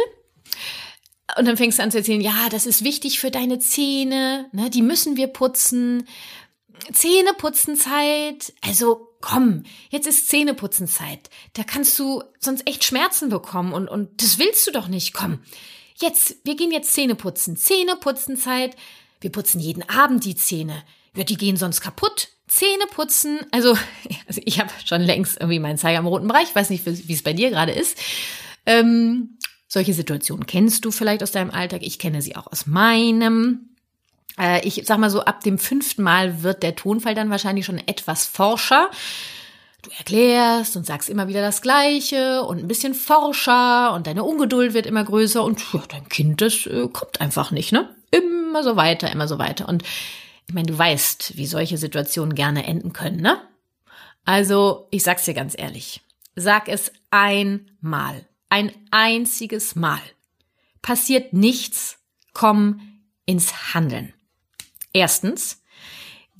Und 1.38 1.46
dann 1.46 1.56
fängst 1.56 1.78
du 1.78 1.82
an 1.82 1.90
zu 1.90 1.98
erzählen, 1.98 2.20
ja, 2.20 2.48
das 2.50 2.66
ist 2.66 2.84
wichtig 2.84 3.20
für 3.20 3.30
deine 3.30 3.58
Zähne, 3.58 4.48
ne, 4.52 4.70
die 4.70 4.82
müssen 4.82 5.16
wir 5.16 5.28
putzen. 5.28 6.06
Zähneputzenzeit. 6.92 8.52
Also 8.62 9.11
komm, 9.22 9.62
jetzt 9.88 10.06
ist 10.06 10.28
Zähneputzenzeit. 10.28 11.30
Da 11.54 11.62
kannst 11.64 11.98
du 11.98 12.22
sonst 12.38 12.68
echt 12.68 12.84
Schmerzen 12.84 13.30
bekommen 13.30 13.72
und, 13.72 13.88
und 13.88 14.22
das 14.22 14.38
willst 14.38 14.66
du 14.66 14.72
doch 14.72 14.88
nicht. 14.88 15.14
Komm, 15.14 15.38
jetzt, 15.96 16.36
wir 16.44 16.56
gehen 16.56 16.70
jetzt 16.70 16.92
Zähne 16.92 17.14
putzen. 17.14 17.56
Zähneputzenzeit. 17.56 18.76
Wir 19.22 19.32
putzen 19.32 19.60
jeden 19.60 19.88
Abend 19.88 20.24
die 20.24 20.36
Zähne. 20.36 20.82
Ja, 21.16 21.24
die 21.24 21.36
gehen 21.36 21.56
sonst 21.56 21.80
kaputt. 21.80 22.28
Zähne 22.48 22.84
putzen. 22.90 23.40
Also, 23.50 23.78
also 24.26 24.42
ich 24.44 24.60
habe 24.60 24.70
schon 24.84 25.00
längst 25.00 25.40
irgendwie 25.40 25.60
meinen 25.60 25.78
Zeiger 25.78 26.00
im 26.00 26.06
roten 26.06 26.28
Bereich. 26.28 26.48
Ich 26.48 26.54
weiß 26.54 26.68
nicht, 26.68 26.84
wie 26.84 27.12
es 27.12 27.22
bei 27.22 27.32
dir 27.32 27.50
gerade 27.50 27.72
ist. 27.72 27.96
Ähm, 28.66 29.38
solche 29.68 29.94
Situationen 29.94 30.46
kennst 30.46 30.84
du 30.84 30.90
vielleicht 30.90 31.22
aus 31.22 31.32
deinem 31.32 31.50
Alltag. 31.50 31.82
Ich 31.82 31.98
kenne 31.98 32.20
sie 32.20 32.36
auch 32.36 32.46
aus 32.46 32.66
meinem. 32.66 33.71
Äh, 34.38 34.66
ich 34.66 34.82
sag 34.84 34.98
mal 34.98 35.10
so, 35.10 35.20
ab 35.24 35.42
dem 35.42 35.58
fünften 35.58 36.02
Mal 36.02 36.42
wird 36.42 36.62
der 36.62 36.76
Tonfall 36.76 37.14
dann 37.14 37.30
wahrscheinlich 37.30 37.66
schon 37.66 37.78
etwas 37.78 38.26
forscher. 38.26 38.90
Du 39.82 39.90
erklärst 39.98 40.76
und 40.76 40.86
sagst 40.86 41.08
immer 41.08 41.26
wieder 41.26 41.40
das 41.40 41.60
Gleiche 41.60 42.42
und 42.44 42.58
ein 42.58 42.68
bisschen 42.68 42.94
forscher 42.94 43.92
und 43.94 44.06
deine 44.06 44.22
Ungeduld 44.22 44.74
wird 44.74 44.86
immer 44.86 45.02
größer 45.02 45.42
und 45.42 45.60
ja, 45.72 45.82
dein 45.88 46.08
Kind, 46.08 46.40
das 46.40 46.66
äh, 46.66 46.88
kommt 46.92 47.20
einfach 47.20 47.50
nicht, 47.50 47.72
ne? 47.72 47.88
Immer 48.12 48.62
so 48.62 48.76
weiter, 48.76 49.10
immer 49.10 49.26
so 49.26 49.38
weiter. 49.38 49.68
Und 49.68 49.82
Ich 50.46 50.54
meine, 50.54 50.66
du 50.66 50.78
weißt, 50.78 51.36
wie 51.36 51.46
solche 51.46 51.78
Situationen 51.78 52.34
gerne 52.34 52.64
enden 52.64 52.92
können, 52.92 53.20
ne? 53.20 53.40
Also, 54.24 54.86
ich 54.90 55.02
sag's 55.02 55.24
dir 55.24 55.34
ganz 55.34 55.54
ehrlich. 55.58 56.00
Sag 56.36 56.68
es 56.68 56.92
einmal. 57.10 58.26
Ein 58.48 58.70
einziges 58.90 59.74
Mal. 59.74 60.00
Passiert 60.80 61.32
nichts. 61.32 61.98
Komm 62.34 62.80
ins 63.26 63.74
Handeln. 63.74 64.12
Erstens, 64.92 65.62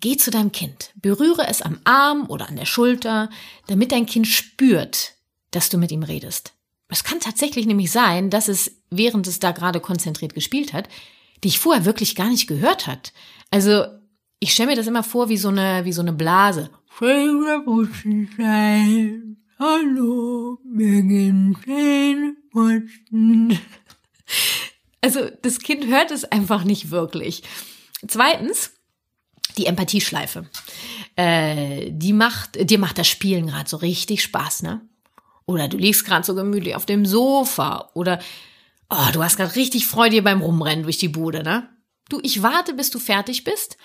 geh 0.00 0.16
zu 0.16 0.30
deinem 0.30 0.52
Kind. 0.52 0.90
Berühre 0.96 1.46
es 1.48 1.62
am 1.62 1.80
Arm 1.84 2.28
oder 2.28 2.48
an 2.48 2.56
der 2.56 2.66
Schulter, 2.66 3.30
damit 3.66 3.92
dein 3.92 4.06
Kind 4.06 4.26
spürt, 4.26 5.14
dass 5.50 5.68
du 5.70 5.78
mit 5.78 5.90
ihm 5.92 6.02
redest. 6.02 6.52
Es 6.88 7.04
kann 7.04 7.20
tatsächlich 7.20 7.64
nämlich 7.64 7.90
sein, 7.90 8.28
dass 8.28 8.48
es, 8.48 8.82
während 8.90 9.26
es 9.26 9.38
da 9.38 9.52
gerade 9.52 9.80
konzentriert 9.80 10.34
gespielt 10.34 10.74
hat, 10.74 10.88
dich 11.42 11.58
vorher 11.58 11.86
wirklich 11.86 12.14
gar 12.14 12.28
nicht 12.28 12.46
gehört 12.46 12.86
hat. 12.86 13.12
Also, 13.50 13.84
ich 14.40 14.52
stelle 14.52 14.70
mir 14.70 14.76
das 14.76 14.86
immer 14.86 15.02
vor 15.02 15.28
wie 15.28 15.36
so 15.36 15.48
eine, 15.48 15.84
wie 15.84 15.92
so 15.92 16.02
eine 16.02 16.12
Blase. 16.12 16.70
Hallo. 19.58 20.58
Also, 25.00 25.30
das 25.40 25.58
Kind 25.60 25.86
hört 25.86 26.10
es 26.10 26.24
einfach 26.24 26.64
nicht 26.64 26.90
wirklich. 26.90 27.42
Zweitens, 28.06 28.72
die 29.56 29.66
Empathieschleife. 29.66 30.46
Äh, 31.16 31.90
die 31.90 32.12
macht, 32.12 32.70
dir 32.70 32.78
macht 32.78 32.98
das 32.98 33.08
Spielen 33.08 33.46
gerade 33.46 33.68
so 33.68 33.76
richtig 33.76 34.22
Spaß, 34.22 34.62
ne? 34.62 34.80
Oder 35.46 35.68
du 35.68 35.76
liegst 35.76 36.04
gerade 36.04 36.24
so 36.24 36.34
gemütlich 36.34 36.74
auf 36.74 36.86
dem 36.86 37.04
Sofa. 37.04 37.90
Oder 37.94 38.20
oh, 38.88 39.12
du 39.12 39.22
hast 39.22 39.36
gerade 39.36 39.54
richtig 39.56 39.86
Freude 39.86 40.22
beim 40.22 40.40
Rumrennen 40.40 40.84
durch 40.84 40.98
die 40.98 41.08
Bude, 41.08 41.42
ne? 41.42 41.68
Du, 42.08 42.20
ich 42.22 42.42
warte, 42.42 42.74
bis 42.74 42.90
du 42.90 42.98
fertig 42.98 43.44
bist 43.44 43.76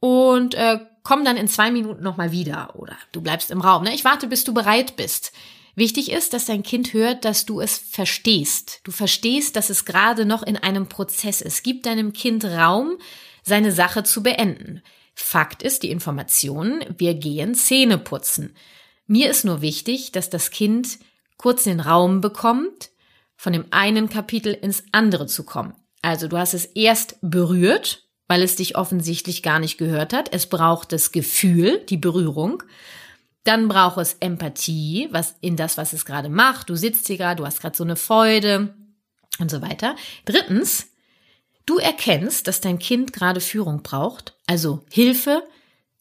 und 0.00 0.54
äh, 0.54 0.78
komm 1.02 1.24
dann 1.24 1.36
in 1.36 1.48
zwei 1.48 1.70
Minuten 1.70 2.02
nochmal 2.02 2.32
wieder. 2.32 2.74
Oder 2.76 2.96
du 3.12 3.20
bleibst 3.20 3.50
im 3.50 3.60
Raum, 3.60 3.84
ne? 3.84 3.94
Ich 3.94 4.04
warte, 4.04 4.26
bis 4.26 4.44
du 4.44 4.52
bereit 4.52 4.96
bist. 4.96 5.32
Wichtig 5.74 6.10
ist, 6.10 6.32
dass 6.32 6.46
dein 6.46 6.62
Kind 6.62 6.94
hört, 6.94 7.26
dass 7.26 7.44
du 7.44 7.60
es 7.60 7.76
verstehst. 7.76 8.80
Du 8.84 8.92
verstehst, 8.92 9.56
dass 9.56 9.68
es 9.68 9.84
gerade 9.84 10.24
noch 10.24 10.42
in 10.42 10.56
einem 10.56 10.88
Prozess 10.88 11.42
ist. 11.42 11.62
Gib 11.62 11.82
deinem 11.82 12.14
Kind 12.14 12.46
Raum, 12.46 12.96
seine 13.46 13.72
Sache 13.72 14.02
zu 14.02 14.22
beenden. 14.22 14.82
Fakt 15.14 15.62
ist 15.62 15.82
die 15.82 15.90
Information, 15.90 16.84
wir 16.98 17.14
gehen 17.14 17.54
Zähne 17.54 17.96
putzen. 17.96 18.54
Mir 19.06 19.30
ist 19.30 19.44
nur 19.44 19.62
wichtig, 19.62 20.12
dass 20.12 20.28
das 20.28 20.50
Kind 20.50 20.98
kurz 21.38 21.62
den 21.62 21.80
Raum 21.80 22.20
bekommt, 22.20 22.90
von 23.36 23.52
dem 23.52 23.66
einen 23.70 24.08
Kapitel 24.08 24.52
ins 24.52 24.84
andere 24.92 25.26
zu 25.26 25.44
kommen. 25.44 25.74
Also 26.02 26.28
du 26.28 26.36
hast 26.36 26.54
es 26.54 26.66
erst 26.66 27.18
berührt, 27.22 28.04
weil 28.28 28.42
es 28.42 28.56
dich 28.56 28.76
offensichtlich 28.76 29.42
gar 29.42 29.60
nicht 29.60 29.78
gehört 29.78 30.12
hat. 30.12 30.32
Es 30.32 30.48
braucht 30.48 30.92
das 30.92 31.12
Gefühl, 31.12 31.84
die 31.88 31.96
Berührung. 31.96 32.62
Dann 33.44 33.68
braucht 33.68 33.98
es 33.98 34.16
Empathie, 34.18 35.08
was 35.12 35.36
in 35.40 35.56
das, 35.56 35.78
was 35.78 35.92
es 35.92 36.04
gerade 36.04 36.28
macht. 36.28 36.68
Du 36.68 36.74
sitzt 36.74 37.06
hier 37.06 37.16
gerade, 37.16 37.36
du 37.36 37.46
hast 37.46 37.60
gerade 37.60 37.76
so 37.76 37.84
eine 37.84 37.96
Freude 37.96 38.74
und 39.38 39.50
so 39.50 39.62
weiter. 39.62 39.94
Drittens, 40.24 40.88
du 41.66 41.78
erkennst, 41.78 42.48
dass 42.48 42.60
dein 42.60 42.78
Kind 42.78 43.12
gerade 43.12 43.40
Führung 43.40 43.82
braucht, 43.82 44.34
also 44.46 44.84
Hilfe, 44.90 45.42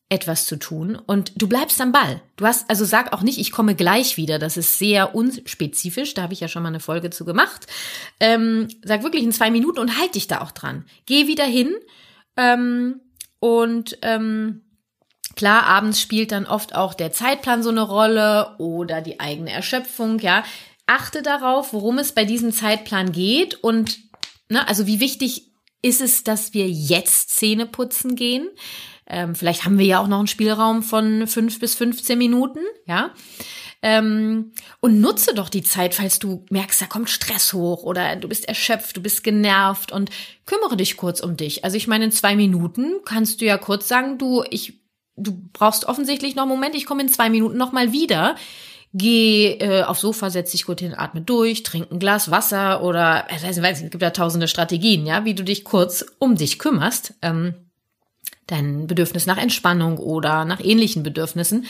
etwas 0.08 0.46
zu 0.46 0.58
tun 0.58 0.96
und 0.96 1.32
du 1.36 1.48
bleibst 1.48 1.82
am 1.82 1.92
Ball. 1.92 2.22
Du 2.36 2.46
hast, 2.46 2.70
also 2.70 2.86
sag 2.86 3.12
auch 3.12 3.24
nicht, 3.24 3.40
ich 3.40 3.52
komme 3.52 3.74
gleich 3.74 4.18
wieder. 4.18 4.38
Das 4.38 4.56
ist 4.56 4.78
sehr 4.78 5.16
unspezifisch. 5.16 6.14
Da 6.14 6.22
habe 6.22 6.34
ich 6.34 6.40
ja 6.40 6.48
schon 6.48 6.62
mal 6.62 6.70
eine 6.70 6.80
Folge 6.80 7.10
zu 7.10 7.26
gemacht. 7.26 7.66
Ähm, 8.20 8.68
sag 8.84 9.02
wirklich 9.02 9.24
in 9.24 9.32
zwei 9.32 9.50
Minuten 9.50 9.80
und 9.80 10.00
halt 10.00 10.14
dich 10.14 10.28
da 10.28 10.42
auch 10.42 10.52
dran. 10.52 10.86
Geh 11.08 11.28
wieder 11.28 11.46
hin 11.46 11.74
ähm, 12.38 13.02
und 13.40 13.98
ähm, 14.04 14.62
klar, 15.36 15.64
abends 15.64 16.00
spielt 16.00 16.32
dann 16.32 16.46
oft 16.46 16.76
auch 16.76 16.94
der 16.94 17.12
Zeitplan 17.12 17.64
so 17.64 17.70
eine 17.70 17.82
Rolle 17.82 18.56
oder 18.60 19.02
die 19.02 19.20
eigene 19.20 19.52
Erschöpfung. 19.52 20.20
Ja, 20.20 20.44
achte 20.86 21.24
darauf, 21.24 21.74
worum 21.74 21.98
es 21.98 22.12
bei 22.12 22.26
diesem 22.26 22.52
Zeitplan 22.52 23.12
geht 23.12 23.56
und 23.56 23.98
ne, 24.50 24.68
also 24.68 24.86
wie 24.86 25.00
wichtig 25.00 25.55
ist 25.86 26.02
es, 26.02 26.24
dass 26.24 26.54
wir 26.54 26.70
jetzt 26.70 27.30
Zähne 27.30 27.66
putzen 27.66 28.16
gehen 28.16 28.50
ähm, 29.08 29.36
vielleicht 29.36 29.66
haben 29.66 29.78
wir 29.78 29.86
ja 29.86 30.00
auch 30.00 30.08
noch 30.08 30.18
einen 30.18 30.28
Spielraum 30.28 30.82
von 30.82 31.28
fünf 31.28 31.60
bis 31.60 31.76
15 31.76 32.18
Minuten, 32.18 32.60
ja. 32.86 33.12
Ähm, 33.82 34.52
und 34.80 35.00
nutze 35.00 35.36
doch 35.36 35.50
die 35.50 35.62
Zeit, 35.62 35.94
falls 35.94 36.18
du 36.18 36.44
merkst, 36.50 36.82
da 36.82 36.88
kommt 36.88 37.10
Stress 37.10 37.54
hoch 37.54 37.84
oder 37.84 38.16
du 38.16 38.28
bist 38.28 38.48
erschöpft, 38.48 38.98
du 38.98 39.02
bist 39.02 39.24
genervt 39.24 39.92
und 39.92 40.10
kümmere 40.46 40.76
dich 40.76 40.98
kurz 40.98 41.20
um 41.20 41.38
dich. 41.38 41.64
Also 41.64 41.78
ich 41.78 41.86
meine, 41.86 42.06
in 42.06 42.12
zwei 42.12 42.36
Minuten 42.36 42.94
kannst 43.06 43.42
du 43.42 43.46
ja 43.46 43.60
kurz 43.60 43.88
sagen, 43.88 44.18
du, 44.18 44.44
ich, 44.50 44.82
du 45.18 45.38
brauchst 45.54 45.86
offensichtlich 45.86 46.36
noch 46.36 46.44
einen 46.44 46.52
Moment, 46.52 46.74
ich 46.74 46.88
komme 46.88 47.04
in 47.04 47.10
zwei 47.10 47.30
Minuten 47.30 47.58
noch 47.58 47.74
mal 47.74 47.92
wieder 47.92 48.36
geh 48.98 49.58
äh, 49.60 49.84
aufs 49.84 50.02
Sofa, 50.02 50.30
setz 50.30 50.52
dich 50.52 50.66
gut 50.66 50.80
hin, 50.80 50.96
atme 50.96 51.22
durch, 51.22 51.64
trink 51.64 51.92
ein 51.92 52.00
Glas 52.00 52.32
Wasser 52.32 52.82
oder 52.82 53.28
äh, 53.30 53.44
weiß 53.44 53.58
nicht, 53.58 53.84
es 53.84 53.92
gibt 53.92 54.02
ja 54.02 54.12
tausende 54.12 54.48
Strategien, 54.48 55.06
ja, 55.06 55.26
wie 55.26 55.36
du 55.36 55.44
dich 55.44 55.66
kurz 55.66 56.06
um 56.18 56.36
dich 56.36 56.60
kümmerst. 56.60 57.14
Ähm, 57.22 57.54
dein 58.48 58.88
Bedürfnis 58.88 59.26
nach 59.26 59.38
Entspannung 59.38 59.98
oder 59.98 60.46
nach 60.46 60.62
ähnlichen 60.64 61.04
Bedürfnissen. 61.04 61.66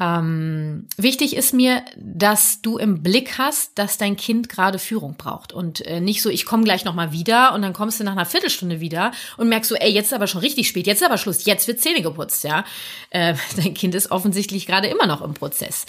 Ähm, 0.00 0.86
wichtig 0.96 1.36
ist 1.36 1.52
mir, 1.52 1.84
dass 1.96 2.62
du 2.62 2.78
im 2.78 3.02
Blick 3.02 3.36
hast, 3.36 3.78
dass 3.78 3.98
dein 3.98 4.16
Kind 4.16 4.48
gerade 4.48 4.78
Führung 4.78 5.16
braucht 5.18 5.52
und 5.52 5.84
äh, 5.84 6.00
nicht 6.00 6.22
so, 6.22 6.30
ich 6.30 6.46
komme 6.46 6.64
gleich 6.64 6.86
noch 6.86 6.94
mal 6.94 7.12
wieder 7.12 7.52
und 7.52 7.60
dann 7.60 7.74
kommst 7.74 8.00
du 8.00 8.04
nach 8.04 8.12
einer 8.12 8.24
Viertelstunde 8.24 8.80
wieder 8.80 9.12
und 9.36 9.50
merkst 9.50 9.68
so, 9.68 9.74
ey, 9.74 9.90
jetzt 9.92 10.06
ist 10.06 10.14
aber 10.14 10.26
schon 10.26 10.40
richtig 10.40 10.68
spät, 10.68 10.86
jetzt 10.86 11.02
ist 11.02 11.06
aber 11.06 11.18
Schluss, 11.18 11.44
jetzt 11.44 11.68
wird 11.68 11.80
Zähne 11.80 12.00
geputzt, 12.00 12.44
ja. 12.44 12.64
Äh, 13.10 13.34
dein 13.56 13.74
Kind 13.74 13.94
ist 13.94 14.10
offensichtlich 14.10 14.66
gerade 14.66 14.88
immer 14.88 15.06
noch 15.06 15.20
im 15.20 15.34
Prozess. 15.34 15.84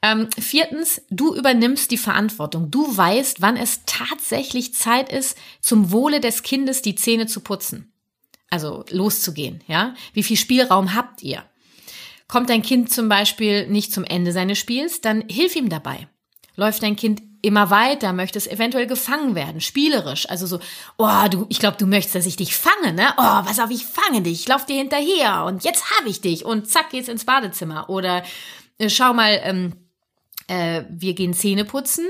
Ähm, 0.00 0.28
viertens, 0.38 1.02
du 1.10 1.34
übernimmst 1.34 1.90
die 1.90 1.98
Verantwortung. 1.98 2.70
Du 2.70 2.96
weißt, 2.96 3.40
wann 3.40 3.56
es 3.56 3.80
tatsächlich 3.84 4.74
Zeit 4.74 5.12
ist, 5.12 5.36
zum 5.60 5.90
Wohle 5.90 6.20
des 6.20 6.42
Kindes 6.42 6.82
die 6.82 6.94
Zähne 6.94 7.26
zu 7.26 7.40
putzen 7.40 7.92
also 8.50 8.84
loszugehen, 8.90 9.62
ja? 9.66 9.94
Wie 10.12 10.22
viel 10.22 10.36
Spielraum 10.36 10.94
habt 10.94 11.22
ihr? 11.22 11.44
Kommt 12.26 12.50
dein 12.50 12.62
Kind 12.62 12.92
zum 12.92 13.08
Beispiel 13.08 13.66
nicht 13.68 13.92
zum 13.92 14.04
Ende 14.04 14.32
seines 14.32 14.58
Spiels, 14.58 15.00
dann 15.00 15.24
hilf 15.28 15.56
ihm 15.56 15.68
dabei. 15.68 16.08
Läuft 16.56 16.82
dein 16.82 16.96
Kind 16.96 17.22
immer 17.40 17.70
weiter, 17.70 18.12
möchte 18.12 18.36
es 18.36 18.48
eventuell 18.48 18.86
gefangen 18.86 19.34
werden, 19.34 19.60
spielerisch, 19.60 20.28
also 20.28 20.46
so, 20.46 20.58
oh, 20.96 21.28
du, 21.30 21.46
ich 21.48 21.60
glaube, 21.60 21.76
du 21.78 21.86
möchtest, 21.86 22.16
dass 22.16 22.26
ich 22.26 22.36
dich 22.36 22.56
fange, 22.56 22.92
ne? 22.92 23.14
Oh, 23.16 23.40
was 23.44 23.60
auf, 23.60 23.70
ich 23.70 23.84
fange 23.84 24.22
dich, 24.22 24.40
ich 24.40 24.48
lauf 24.48 24.66
dir 24.66 24.76
hinterher 24.76 25.44
und 25.44 25.64
jetzt 25.64 25.84
habe 25.96 26.08
ich 26.08 26.20
dich 26.20 26.44
und 26.44 26.68
zack 26.68 26.90
geht's 26.90 27.08
ins 27.08 27.24
Badezimmer 27.24 27.88
oder 27.88 28.24
äh, 28.78 28.90
schau 28.90 29.14
mal, 29.14 29.40
ähm, 29.44 29.74
äh, 30.48 30.82
wir 30.90 31.14
gehen 31.14 31.34
Zähne 31.34 31.64
putzen 31.64 32.06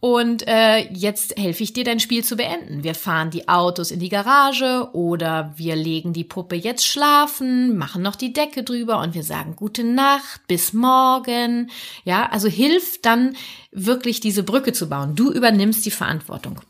und 0.00 0.46
äh, 0.48 0.92
jetzt 0.92 1.38
helfe 1.38 1.62
ich 1.62 1.72
dir, 1.72 1.84
dein 1.84 2.00
Spiel 2.00 2.24
zu 2.24 2.36
beenden. 2.36 2.82
Wir 2.82 2.94
fahren 2.94 3.30
die 3.30 3.48
Autos 3.48 3.90
in 3.90 4.00
die 4.00 4.08
Garage 4.08 4.88
oder 4.92 5.52
wir 5.56 5.76
legen 5.76 6.12
die 6.12 6.24
Puppe 6.24 6.56
jetzt 6.56 6.84
schlafen, 6.84 7.78
machen 7.78 8.02
noch 8.02 8.16
die 8.16 8.32
Decke 8.32 8.64
drüber 8.64 9.00
und 9.00 9.14
wir 9.14 9.22
sagen 9.22 9.54
gute 9.54 9.84
Nacht, 9.84 10.46
bis 10.48 10.72
morgen. 10.72 11.70
Ja, 12.04 12.28
also 12.30 12.48
hilf 12.48 13.00
dann 13.02 13.36
wirklich 13.70 14.20
diese 14.20 14.42
Brücke 14.42 14.72
zu 14.72 14.88
bauen. 14.88 15.14
Du 15.14 15.30
übernimmst 15.30 15.86
die 15.86 15.90
Verantwortung. 15.90 16.60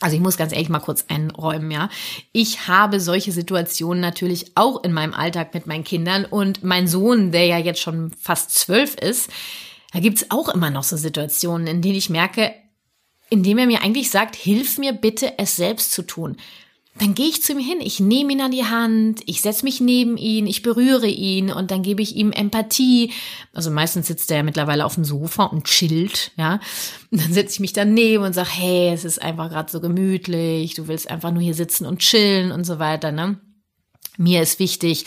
Also 0.00 0.16
ich 0.16 0.22
muss 0.22 0.36
ganz 0.36 0.52
ehrlich 0.52 0.68
mal 0.68 0.80
kurz 0.80 1.04
einräumen, 1.08 1.70
ja. 1.70 1.88
Ich 2.32 2.66
habe 2.66 2.98
solche 2.98 3.30
Situationen 3.30 4.00
natürlich 4.00 4.56
auch 4.56 4.82
in 4.82 4.92
meinem 4.92 5.14
Alltag 5.14 5.54
mit 5.54 5.68
meinen 5.68 5.84
Kindern 5.84 6.24
und 6.24 6.64
mein 6.64 6.88
Sohn, 6.88 7.30
der 7.30 7.46
ja 7.46 7.58
jetzt 7.58 7.80
schon 7.80 8.10
fast 8.20 8.50
zwölf 8.50 8.96
ist, 8.96 9.30
da 9.92 10.00
gibt's 10.00 10.26
auch 10.30 10.48
immer 10.48 10.70
noch 10.70 10.84
so 10.84 10.96
Situationen, 10.96 11.66
in 11.66 11.82
denen 11.82 11.96
ich 11.96 12.10
merke, 12.10 12.54
indem 13.30 13.58
er 13.58 13.66
mir 13.66 13.82
eigentlich 13.82 14.10
sagt, 14.10 14.36
hilf 14.36 14.78
mir 14.78 14.92
bitte, 14.92 15.38
es 15.38 15.56
selbst 15.56 15.92
zu 15.92 16.02
tun. 16.02 16.36
Dann 16.98 17.14
gehe 17.14 17.28
ich 17.28 17.42
zu 17.42 17.52
ihm 17.52 17.58
hin, 17.58 17.78
ich 17.80 18.00
nehme 18.00 18.32
ihn 18.32 18.42
an 18.42 18.50
die 18.50 18.66
Hand, 18.66 19.22
ich 19.24 19.40
setze 19.40 19.64
mich 19.64 19.80
neben 19.80 20.18
ihn, 20.18 20.46
ich 20.46 20.60
berühre 20.60 21.06
ihn 21.06 21.50
und 21.50 21.70
dann 21.70 21.82
gebe 21.82 22.02
ich 22.02 22.16
ihm 22.16 22.32
Empathie. 22.32 23.12
Also 23.54 23.70
meistens 23.70 24.08
sitzt 24.08 24.30
er 24.30 24.38
ja 24.38 24.42
mittlerweile 24.42 24.84
auf 24.84 24.96
dem 24.96 25.04
Sofa 25.04 25.44
und 25.44 25.64
chillt, 25.64 26.32
ja. 26.36 26.60
Und 27.10 27.22
dann 27.22 27.32
setze 27.32 27.54
ich 27.54 27.60
mich 27.60 27.72
daneben 27.72 28.24
und 28.24 28.34
sage, 28.34 28.50
hey, 28.50 28.90
es 28.92 29.06
ist 29.06 29.22
einfach 29.22 29.48
gerade 29.48 29.72
so 29.72 29.80
gemütlich, 29.80 30.74
du 30.74 30.86
willst 30.86 31.10
einfach 31.10 31.30
nur 31.30 31.42
hier 31.42 31.54
sitzen 31.54 31.86
und 31.86 32.00
chillen 32.00 32.52
und 32.52 32.64
so 32.64 32.78
weiter, 32.78 33.10
ne? 33.10 33.40
Mir 34.18 34.42
ist 34.42 34.58
wichtig, 34.58 35.06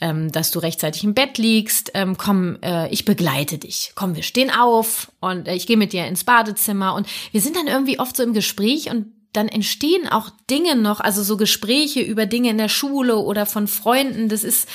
ähm, 0.00 0.32
dass 0.32 0.50
du 0.50 0.58
rechtzeitig 0.58 1.04
im 1.04 1.14
Bett 1.14 1.38
liegst. 1.38 1.90
Ähm, 1.94 2.16
komm, 2.16 2.58
äh, 2.62 2.88
ich 2.88 3.04
begleite 3.04 3.58
dich. 3.58 3.92
Komm, 3.94 4.16
wir 4.16 4.22
stehen 4.22 4.50
auf 4.50 5.12
und 5.20 5.46
äh, 5.46 5.54
ich 5.54 5.66
gehe 5.66 5.76
mit 5.76 5.92
dir 5.92 6.06
ins 6.06 6.24
Badezimmer. 6.24 6.94
Und 6.94 7.06
wir 7.32 7.40
sind 7.40 7.56
dann 7.56 7.66
irgendwie 7.66 7.98
oft 7.98 8.16
so 8.16 8.22
im 8.22 8.32
Gespräch 8.32 8.90
und 8.90 9.12
dann 9.32 9.48
entstehen 9.48 10.08
auch 10.08 10.30
Dinge 10.48 10.74
noch, 10.74 11.00
also 11.00 11.22
so 11.22 11.36
Gespräche 11.36 12.00
über 12.00 12.26
Dinge 12.26 12.50
in 12.50 12.58
der 12.58 12.68
Schule 12.68 13.18
oder 13.18 13.46
von 13.46 13.68
Freunden. 13.68 14.28
Das 14.28 14.42
ist, 14.42 14.68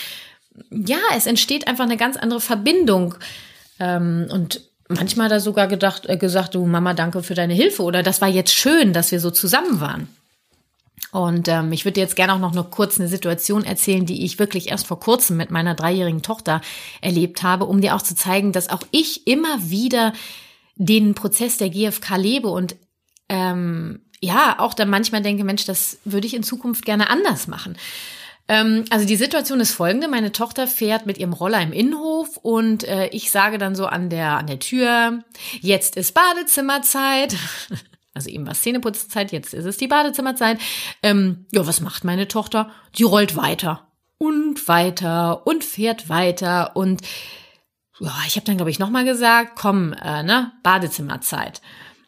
ja, 0.70 1.00
es 1.16 1.26
entsteht 1.26 1.68
einfach 1.68 1.84
eine 1.84 1.98
ganz 1.98 2.16
andere 2.18 2.40
Verbindung. 2.40 3.16
Ähm, 3.80 4.28
und 4.32 4.62
manchmal 4.88 5.30
da 5.30 5.40
sogar 5.40 5.68
gedacht, 5.68 6.06
äh, 6.08 6.18
gesagt, 6.18 6.56
du 6.56 6.66
Mama, 6.66 6.94
danke 6.94 7.24
für 7.24 7.34
deine 7.34 7.54
Hilfe 7.54 7.84
oder 7.84 8.04
das 8.04 8.22
war 8.22 8.30
jetzt 8.30 8.54
schön, 8.54 8.94
dass 8.94 9.12
wir 9.12 9.20
so 9.20 9.32
zusammen 9.32 9.82
waren. 9.82 10.08
Und 11.16 11.48
ähm, 11.48 11.72
ich 11.72 11.86
würde 11.86 12.02
jetzt 12.02 12.18
gerne 12.18 12.34
auch 12.34 12.40
noch 12.40 12.54
nur 12.54 12.70
kurz 12.70 13.00
eine 13.00 13.08
Situation 13.08 13.64
erzählen, 13.64 14.06
die 14.06 14.26
ich 14.26 14.38
wirklich 14.38 14.70
erst 14.70 14.86
vor 14.86 15.00
kurzem 15.00 15.38
mit 15.38 15.50
meiner 15.50 15.74
dreijährigen 15.74 16.22
Tochter 16.22 16.60
erlebt 17.00 17.42
habe, 17.42 17.64
um 17.64 17.80
dir 17.80 17.96
auch 17.96 18.02
zu 18.02 18.16
zeigen, 18.16 18.52
dass 18.52 18.68
auch 18.68 18.82
ich 18.92 19.26
immer 19.26 19.70
wieder 19.70 20.12
den 20.76 21.16
Prozess 21.16 21.56
der 21.56 21.70
GfK 21.70 22.18
lebe 22.18 22.50
und 22.50 22.76
ähm, 23.30 24.02
ja, 24.20 24.60
auch 24.60 24.74
dann 24.74 24.90
manchmal 24.90 25.22
denke, 25.22 25.46
Mensch, 25.46 25.64
das 25.64 26.00
würde 26.04 26.28
ich 26.28 26.34
in 26.34 26.44
Zukunft 26.44 26.84
gerne 26.84 27.10
anders 27.10 27.48
machen. 27.48 27.78
Ähm, 28.50 28.84
also 28.90 29.08
die 29.08 29.16
Situation 29.16 29.62
ist 29.62 29.72
folgende. 29.72 30.10
Meine 30.10 30.34
Tochter 30.34 30.68
fährt 30.68 31.06
mit 31.06 31.18
ihrem 31.18 31.32
Roller 31.32 31.62
im 31.62 31.72
Innenhof 31.72 32.36
und 32.42 32.84
äh, 32.84 33.08
ich 33.08 33.32
sage 33.32 33.58
dann 33.58 33.74
so 33.74 33.86
an 33.86 34.10
der, 34.10 34.32
an 34.32 34.48
der 34.48 34.60
Tür, 34.60 35.24
jetzt 35.62 35.96
ist 35.96 36.14
Badezimmerzeit. 36.14 37.38
Also 38.16 38.30
eben 38.30 38.48
war 38.48 38.56
Zähneputzzeit, 38.56 39.32
jetzt 39.32 39.54
ist 39.54 39.66
es 39.66 39.78
die 39.78 39.88
Badezimmerzeit. 39.88 40.58
Ähm, 41.04 41.46
ja, 41.52 41.68
was 41.68 41.82
macht 41.82 42.04
meine 42.04 42.28
Tochter? 42.28 42.72
Die 42.98 43.04
rollt 43.04 43.36
weiter 43.36 43.92
und 44.18 44.68
weiter 44.68 45.46
und 45.46 45.64
fährt 45.64 46.10
weiter 46.10 46.76
und 46.76 47.02
ja, 48.00 48.14
ich 48.28 48.36
habe 48.36 48.46
dann 48.46 48.58
glaube 48.58 48.72
ich 48.72 48.80
noch 48.80 48.90
mal 48.90 49.06
gesagt, 49.06 49.54
komm, 49.56 49.94
äh, 49.94 50.24
ne, 50.24 50.52
Badezimmerzeit. 50.64 51.62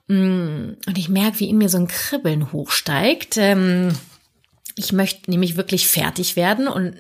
Mm, 0.08 0.74
und 0.86 0.98
ich 0.98 1.10
merke, 1.10 1.40
wie 1.40 1.50
in 1.50 1.58
mir 1.58 1.70
so 1.70 1.78
ein 1.78 1.88
Kribbeln 1.88 2.52
hochsteigt. 2.52 3.38
Ähm, 3.38 3.94
ich 4.76 4.94
möchte 4.94 5.30
nämlich 5.30 5.58
wirklich 5.58 5.88
fertig 5.88 6.36
werden 6.36 6.68
und 6.68 6.96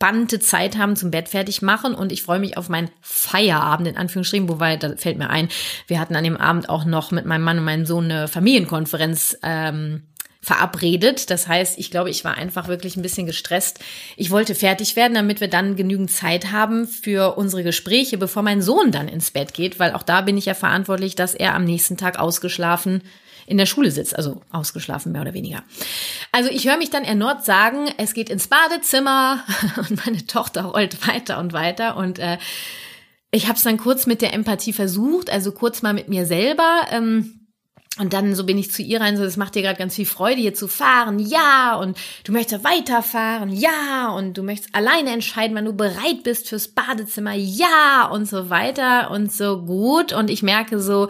entspannte 0.00 0.40
Zeit 0.40 0.78
haben 0.78 0.96
zum 0.96 1.10
Bett 1.10 1.28
fertig 1.28 1.60
machen 1.60 1.94
und 1.94 2.10
ich 2.10 2.22
freue 2.22 2.38
mich 2.38 2.56
auf 2.56 2.70
meinen 2.70 2.90
Feierabend 3.02 3.86
in 3.86 3.96
Anführungsstrichen, 3.98 4.48
wobei 4.48 4.76
da 4.76 4.96
fällt 4.96 5.18
mir 5.18 5.28
ein, 5.28 5.50
wir 5.88 6.00
hatten 6.00 6.16
an 6.16 6.24
dem 6.24 6.38
Abend 6.38 6.70
auch 6.70 6.86
noch 6.86 7.10
mit 7.10 7.26
meinem 7.26 7.44
Mann 7.44 7.58
und 7.58 7.64
meinem 7.64 7.84
Sohn 7.84 8.04
eine 8.04 8.26
Familienkonferenz 8.26 9.36
ähm, 9.42 10.04
verabredet. 10.40 11.28
Das 11.28 11.48
heißt, 11.48 11.78
ich 11.78 11.90
glaube, 11.90 12.08
ich 12.08 12.24
war 12.24 12.38
einfach 12.38 12.66
wirklich 12.66 12.96
ein 12.96 13.02
bisschen 13.02 13.26
gestresst. 13.26 13.80
Ich 14.16 14.30
wollte 14.30 14.54
fertig 14.54 14.96
werden, 14.96 15.12
damit 15.12 15.42
wir 15.42 15.48
dann 15.48 15.76
genügend 15.76 16.10
Zeit 16.10 16.50
haben 16.50 16.88
für 16.88 17.36
unsere 17.36 17.62
Gespräche, 17.62 18.16
bevor 18.16 18.42
mein 18.42 18.62
Sohn 18.62 18.92
dann 18.92 19.06
ins 19.06 19.30
Bett 19.30 19.52
geht, 19.52 19.78
weil 19.78 19.92
auch 19.92 20.02
da 20.02 20.22
bin 20.22 20.38
ich 20.38 20.46
ja 20.46 20.54
verantwortlich, 20.54 21.14
dass 21.14 21.34
er 21.34 21.54
am 21.54 21.64
nächsten 21.64 21.98
Tag 21.98 22.18
ausgeschlafen 22.18 23.02
in 23.50 23.58
der 23.58 23.66
Schule 23.66 23.90
sitzt, 23.90 24.14
also 24.16 24.40
ausgeschlafen 24.52 25.10
mehr 25.10 25.22
oder 25.22 25.34
weniger. 25.34 25.64
Also 26.30 26.50
ich 26.50 26.68
höre 26.68 26.76
mich 26.76 26.90
dann 26.90 27.02
erneut 27.02 27.44
sagen, 27.44 27.90
es 27.96 28.14
geht 28.14 28.30
ins 28.30 28.46
Badezimmer 28.46 29.44
und 29.76 30.06
meine 30.06 30.24
Tochter 30.24 30.62
rollt 30.66 31.06
weiter 31.08 31.38
und 31.38 31.52
weiter 31.52 31.96
und 31.96 32.20
äh, 32.20 32.38
ich 33.32 33.46
habe 33.46 33.56
es 33.56 33.62
dann 33.62 33.76
kurz 33.76 34.06
mit 34.06 34.22
der 34.22 34.32
Empathie 34.34 34.72
versucht, 34.72 35.30
also 35.30 35.52
kurz 35.52 35.82
mal 35.82 35.92
mit 35.92 36.08
mir 36.08 36.26
selber. 36.26 36.82
Ähm, 36.90 37.36
und 37.98 38.12
dann 38.12 38.34
so 38.34 38.46
bin 38.46 38.56
ich 38.56 38.70
zu 38.70 38.82
ihr 38.82 39.00
rein, 39.00 39.16
so, 39.16 39.24
das 39.24 39.36
macht 39.36 39.54
dir 39.56 39.62
gerade 39.62 39.78
ganz 39.78 39.96
viel 39.96 40.06
Freude, 40.06 40.40
hier 40.40 40.54
zu 40.54 40.68
fahren, 40.68 41.18
ja, 41.18 41.74
und 41.74 41.98
du 42.24 42.32
möchtest 42.32 42.64
weiterfahren, 42.64 43.52
ja, 43.52 44.10
und 44.16 44.38
du 44.38 44.42
möchtest 44.42 44.74
alleine 44.74 45.10
entscheiden, 45.12 45.56
wann 45.56 45.64
du 45.64 45.72
bereit 45.72 46.22
bist 46.22 46.48
fürs 46.48 46.68
Badezimmer, 46.68 47.34
ja, 47.34 48.08
und 48.10 48.26
so 48.26 48.48
weiter 48.48 49.10
und 49.10 49.32
so 49.32 49.62
gut. 49.62 50.12
Und 50.12 50.30
ich 50.30 50.42
merke 50.42 50.80
so, 50.80 51.08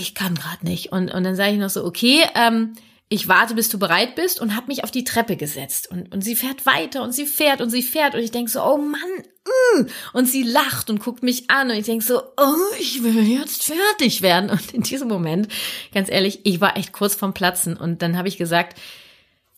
ich 0.00 0.14
kann 0.14 0.34
gerade 0.34 0.64
nicht. 0.64 0.92
Und, 0.92 1.12
und 1.12 1.24
dann 1.24 1.36
sage 1.36 1.52
ich 1.52 1.58
noch 1.58 1.70
so, 1.70 1.84
okay, 1.84 2.24
ähm, 2.34 2.74
ich 3.08 3.28
warte, 3.28 3.54
bis 3.54 3.68
du 3.68 3.78
bereit 3.78 4.16
bist 4.16 4.40
und 4.40 4.56
habe 4.56 4.66
mich 4.66 4.82
auf 4.82 4.90
die 4.90 5.04
Treppe 5.04 5.36
gesetzt. 5.36 5.90
Und, 5.90 6.12
und 6.12 6.22
sie 6.22 6.34
fährt 6.34 6.66
weiter 6.66 7.02
und 7.02 7.12
sie 7.12 7.26
fährt 7.26 7.60
und 7.60 7.70
sie 7.70 7.82
fährt. 7.82 8.14
Und 8.14 8.20
ich 8.20 8.32
denk 8.32 8.48
so, 8.48 8.62
oh 8.62 8.78
Mann. 8.78 9.00
Mm. 9.44 9.86
Und 10.12 10.26
sie 10.26 10.42
lacht 10.42 10.90
und 10.90 10.98
guckt 10.98 11.22
mich 11.22 11.48
an. 11.48 11.70
Und 11.70 11.76
ich 11.76 11.86
denk 11.86 12.02
so, 12.02 12.20
oh, 12.36 12.74
ich 12.80 13.04
will 13.04 13.22
jetzt 13.22 13.62
fertig 13.62 14.22
werden. 14.22 14.50
Und 14.50 14.74
in 14.74 14.82
diesem 14.82 15.06
Moment, 15.06 15.48
ganz 15.94 16.10
ehrlich, 16.10 16.40
ich 16.44 16.60
war 16.60 16.76
echt 16.76 16.92
kurz 16.92 17.14
vorm 17.14 17.32
Platzen. 17.32 17.76
Und 17.76 18.02
dann 18.02 18.18
habe 18.18 18.26
ich 18.26 18.38
gesagt, 18.38 18.76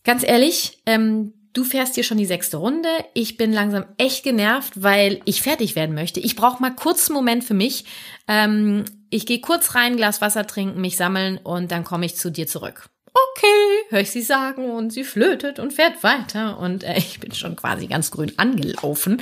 ganz 0.05 0.23
ehrlich, 0.23 0.83
ähm, 0.85 1.33
du 1.59 1.65
fährst 1.65 1.97
hier 1.97 2.05
schon 2.05 2.19
die 2.19 2.27
sechste 2.27 2.59
Runde. 2.59 2.89
Ich 3.15 3.37
bin 3.37 3.53
langsam 3.53 3.85
echt 3.99 4.23
genervt, 4.23 4.75
weil 4.77 5.21
ich 5.25 5.43
fertig 5.43 5.75
werden 5.75 5.95
möchte. 5.95 6.21
Ich 6.21 6.37
brauche 6.37 6.63
mal 6.63 6.75
kurz 6.75 7.09
einen 7.09 7.17
Moment 7.17 7.43
für 7.43 7.55
mich. 7.55 7.85
Ähm, 8.29 8.85
ich 9.11 9.27
gehe 9.27 9.41
kurz 9.41 9.75
rein, 9.75 9.97
Glas 9.97 10.21
Wasser 10.21 10.47
trinken, 10.47 10.81
mich 10.81 10.97
sammeln 10.97 11.39
und 11.39 11.73
dann 11.73 11.83
komme 11.83 12.07
ich 12.07 12.15
zu 12.15 12.31
dir 12.31 12.47
zurück. 12.47 12.89
Okay, 13.13 13.87
höre 13.89 14.03
ich 14.03 14.13
sie 14.13 14.23
sagen 14.23 14.71
und 14.71 14.93
sie 14.93 15.03
flötet 15.03 15.59
und 15.59 15.73
fährt 15.73 16.05
weiter 16.05 16.59
und 16.61 16.85
äh, 16.85 16.99
ich 16.99 17.19
bin 17.19 17.33
schon 17.33 17.57
quasi 17.57 17.89
ganz 17.89 18.13
grün 18.13 18.33
angelaufen 18.37 19.21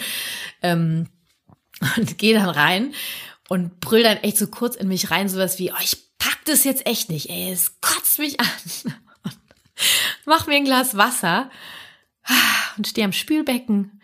ähm, 0.61 1.09
und 1.97 2.19
gehe 2.19 2.35
dann 2.35 2.51
rein 2.51 2.93
und 3.49 3.81
brüll 3.81 4.03
dann 4.03 4.19
echt 4.19 4.37
so 4.37 4.49
kurz 4.49 4.77
in 4.77 4.89
mich 4.89 5.11
rein, 5.11 5.31
sowas 5.31 5.59
wie, 5.59 5.73
oh, 5.73 5.83
ich 5.83 5.97
pack 6.19 6.41
das 6.45 6.65
jetzt 6.65 6.87
echt 6.87 7.09
nicht, 7.09 7.31
ey, 7.31 7.51
es 7.51 7.81
kotzt 7.81 8.19
mich 8.19 8.39
an. 8.41 8.47
Mach 10.27 10.47
mir 10.47 10.57
ein 10.57 10.65
Glas 10.65 10.99
Wasser 10.99 11.51
und 12.77 12.87
stehe 12.87 13.05
am 13.05 13.13
Spülbecken 13.13 14.01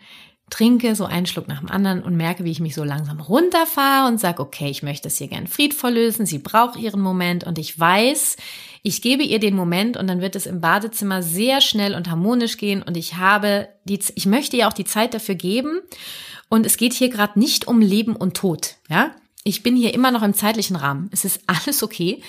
trinke 0.53 0.95
so 0.95 1.05
einen 1.05 1.25
Schluck 1.25 1.47
nach 1.47 1.61
dem 1.61 1.69
anderen 1.71 2.03
und 2.03 2.15
merke, 2.15 2.43
wie 2.43 2.51
ich 2.51 2.59
mich 2.59 2.75
so 2.75 2.83
langsam 2.83 3.19
runterfahre 3.19 4.07
und 4.07 4.19
sage, 4.19 4.39
okay, 4.39 4.69
ich 4.69 4.83
möchte 4.83 5.07
es 5.07 5.17
hier 5.17 5.27
gern 5.27 5.47
friedvoll 5.47 5.93
lösen. 5.93 6.27
Sie 6.27 6.37
braucht 6.37 6.77
ihren 6.77 7.01
Moment 7.01 7.43
und 7.43 7.57
ich 7.57 7.79
weiß, 7.79 8.37
ich 8.83 9.01
gebe 9.01 9.23
ihr 9.23 9.39
den 9.39 9.55
Moment 9.55 9.97
und 9.97 10.05
dann 10.05 10.21
wird 10.21 10.35
es 10.35 10.45
im 10.45 10.61
Badezimmer 10.61 11.23
sehr 11.23 11.59
schnell 11.59 11.95
und 11.95 12.07
harmonisch 12.07 12.57
gehen 12.57 12.83
und 12.83 12.97
ich 12.97 13.15
habe 13.15 13.67
die, 13.85 13.99
ich 14.13 14.27
möchte 14.27 14.55
ihr 14.55 14.67
auch 14.67 14.73
die 14.73 14.85
Zeit 14.85 15.15
dafür 15.15 15.35
geben 15.35 15.79
und 16.49 16.67
es 16.67 16.77
geht 16.77 16.93
hier 16.93 17.09
gerade 17.09 17.39
nicht 17.39 17.67
um 17.67 17.81
Leben 17.81 18.15
und 18.15 18.35
Tod, 18.35 18.75
ja? 18.89 19.11
Ich 19.45 19.61
bin 19.61 19.75
hier 19.75 19.93
immer 19.93 20.11
noch 20.11 20.23
im 20.23 20.33
zeitlichen 20.33 20.77
Rahmen. 20.77 21.09
Es 21.11 21.25
ist 21.25 21.41
alles 21.47 21.83
okay. 21.83 22.21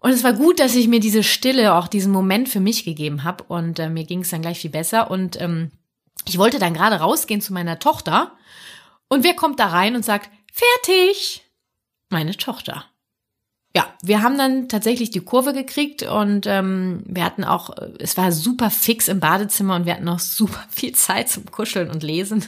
Und 0.00 0.10
es 0.10 0.24
war 0.24 0.32
gut, 0.32 0.60
dass 0.60 0.74
ich 0.74 0.88
mir 0.88 1.00
diese 1.00 1.22
Stille, 1.22 1.74
auch 1.74 1.88
diesen 1.88 2.12
Moment 2.12 2.48
für 2.48 2.60
mich 2.60 2.84
gegeben 2.84 3.24
habe. 3.24 3.44
Und 3.44 3.78
äh, 3.78 3.88
mir 3.88 4.04
ging 4.04 4.20
es 4.20 4.30
dann 4.30 4.42
gleich 4.42 4.60
viel 4.60 4.70
besser. 4.70 5.10
Und 5.10 5.40
ähm, 5.40 5.70
ich 6.26 6.38
wollte 6.38 6.58
dann 6.58 6.74
gerade 6.74 6.96
rausgehen 6.96 7.40
zu 7.40 7.52
meiner 7.52 7.78
Tochter 7.78 8.36
und 9.08 9.24
wer 9.24 9.34
kommt 9.34 9.60
da 9.60 9.66
rein 9.66 9.94
und 9.94 10.04
sagt, 10.04 10.30
fertig? 10.52 11.44
Meine 12.10 12.36
Tochter. 12.36 12.84
Ja, 13.74 13.86
wir 14.02 14.22
haben 14.22 14.38
dann 14.38 14.68
tatsächlich 14.68 15.10
die 15.10 15.20
Kurve 15.20 15.52
gekriegt 15.52 16.02
und 16.02 16.46
ähm, 16.46 17.02
wir 17.06 17.24
hatten 17.24 17.44
auch, 17.44 17.70
es 17.98 18.16
war 18.16 18.32
super 18.32 18.70
fix 18.70 19.08
im 19.08 19.20
Badezimmer 19.20 19.76
und 19.76 19.86
wir 19.86 19.94
hatten 19.94 20.04
noch 20.04 20.18
super 20.20 20.64
viel 20.70 20.92
Zeit 20.92 21.28
zum 21.28 21.50
Kuscheln 21.50 21.90
und 21.90 22.02
Lesen. 22.02 22.44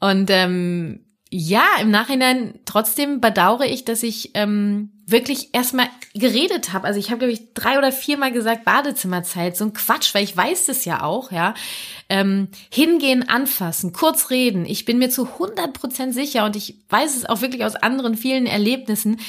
Und 0.00 0.30
ähm, 0.30 1.04
ja, 1.30 1.64
im 1.80 1.90
Nachhinein 1.90 2.60
trotzdem 2.64 3.20
bedauere 3.20 3.66
ich, 3.66 3.84
dass 3.84 4.02
ich 4.02 4.30
ähm, 4.34 4.92
wirklich 5.06 5.54
erstmal 5.54 5.88
geredet 6.14 6.72
habe. 6.72 6.86
Also 6.86 6.98
ich 6.98 7.10
habe, 7.10 7.18
glaube 7.18 7.32
ich, 7.32 7.54
drei 7.54 7.78
oder 7.78 7.92
viermal 7.92 8.32
gesagt, 8.32 8.64
Badezimmerzeit, 8.64 9.56
so 9.56 9.64
ein 9.64 9.72
Quatsch, 9.72 10.14
weil 10.14 10.24
ich 10.24 10.36
weiß 10.36 10.66
das 10.66 10.84
ja 10.84 11.02
auch, 11.02 11.32
ja. 11.32 11.54
Ähm, 12.08 12.48
hingehen, 12.70 13.28
anfassen, 13.28 13.92
kurz 13.92 14.30
reden. 14.30 14.64
Ich 14.64 14.84
bin 14.84 14.98
mir 14.98 15.10
zu 15.10 15.26
100 15.26 15.72
Prozent 15.72 16.14
sicher 16.14 16.44
und 16.44 16.56
ich 16.56 16.76
weiß 16.88 17.16
es 17.16 17.26
auch 17.26 17.40
wirklich 17.40 17.64
aus 17.64 17.76
anderen 17.76 18.16
vielen 18.16 18.46
Erlebnissen. 18.46 19.20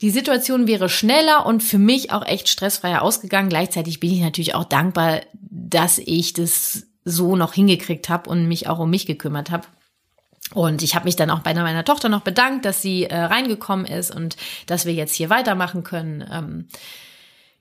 Die 0.00 0.10
Situation 0.10 0.66
wäre 0.66 0.88
schneller 0.88 1.46
und 1.46 1.62
für 1.62 1.78
mich 1.78 2.10
auch 2.12 2.26
echt 2.26 2.48
stressfreier 2.48 3.02
ausgegangen. 3.02 3.48
Gleichzeitig 3.48 4.00
bin 4.00 4.12
ich 4.12 4.20
natürlich 4.20 4.54
auch 4.54 4.64
dankbar, 4.64 5.20
dass 5.32 5.98
ich 5.98 6.32
das 6.32 6.86
so 7.04 7.36
noch 7.36 7.52
hingekriegt 7.52 8.08
habe 8.08 8.28
und 8.28 8.48
mich 8.48 8.68
auch 8.68 8.80
um 8.80 8.90
mich 8.90 9.06
gekümmert 9.06 9.50
habe. 9.50 9.66
Und 10.52 10.82
ich 10.82 10.94
habe 10.94 11.06
mich 11.06 11.16
dann 11.16 11.30
auch 11.30 11.40
bei 11.40 11.54
meiner 11.54 11.84
Tochter 11.84 12.08
noch 12.08 12.20
bedankt, 12.20 12.64
dass 12.64 12.82
sie 12.82 13.04
äh, 13.04 13.16
reingekommen 13.16 13.86
ist 13.86 14.14
und 14.14 14.36
dass 14.66 14.84
wir 14.84 14.92
jetzt 14.92 15.14
hier 15.14 15.30
weitermachen 15.30 15.84
können. 15.84 16.24
Ähm, 16.30 16.68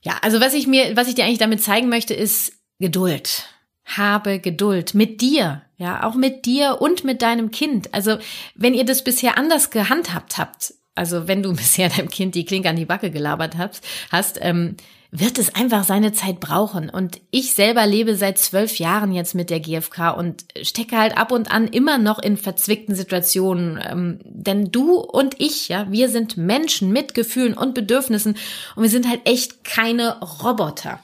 ja, 0.02 0.18
also 0.22 0.42
was 0.42 0.54
ich 0.54 0.68
mir, 0.68 0.96
was 0.98 1.08
ich 1.08 1.16
dir 1.16 1.26
eigentlich 1.26 1.40
damit 1.40 1.64
zeigen 1.64 1.90
möchte, 1.90 2.14
ist 2.14 2.54
Geduld. 2.80 3.48
Habe 3.86 4.40
Geduld 4.40 4.94
mit 4.94 5.22
dir, 5.22 5.62
ja, 5.78 6.04
auch 6.04 6.16
mit 6.16 6.46
dir 6.46 6.82
und 6.82 7.04
mit 7.04 7.22
deinem 7.22 7.52
Kind. 7.52 7.94
Also 7.94 8.18
wenn 8.56 8.74
ihr 8.74 8.86
das 8.86 9.04
bisher 9.04 9.38
anders 9.38 9.70
gehandhabt 9.70 10.38
habt, 10.38 10.74
also 10.94 11.28
wenn 11.28 11.42
du 11.42 11.54
bisher 11.56 11.90
deinem 11.90 12.10
Kind 12.10 12.36
die 12.36 12.46
Klinke 12.46 12.70
an 12.70 12.76
die 12.76 12.86
Backe 12.86 13.12
gelabert 13.12 13.58
hast, 13.58 13.84
hast 14.12 14.40
ähm, 14.42 14.76
wird 15.16 15.38
es 15.38 15.54
einfach 15.54 15.84
seine 15.84 16.12
Zeit 16.12 16.40
brauchen. 16.40 16.90
Und 16.90 17.22
ich 17.30 17.54
selber 17.54 17.86
lebe 17.86 18.16
seit 18.16 18.40
zwölf 18.40 18.80
Jahren 18.80 19.12
jetzt 19.12 19.36
mit 19.36 19.52
der 19.52 19.60
GfK 19.60 20.10
und 20.10 20.44
stecke 20.64 20.98
halt 20.98 21.16
ab 21.16 21.32
und 21.32 21.52
an 21.52 21.68
immer 21.68 22.00
noch 22.00 22.18
in 22.18 22.36
verzwickten 22.36 22.96
Situationen. 22.96 23.80
Ähm, 23.88 24.20
denn 24.24 24.72
du 24.72 24.96
und 24.96 25.40
ich, 25.40 25.70
ja, 25.70 25.90
wir 25.92 26.10
sind 26.10 26.36
Menschen 26.36 26.92
mit 26.92 27.14
Gefühlen 27.14 27.54
und 27.54 27.76
Bedürfnissen 27.76 28.38
und 28.76 28.82
wir 28.82 28.90
sind 28.90 29.08
halt 29.08 29.22
echt 29.26 29.64
keine 29.64 30.20
Roboter. 30.20 31.00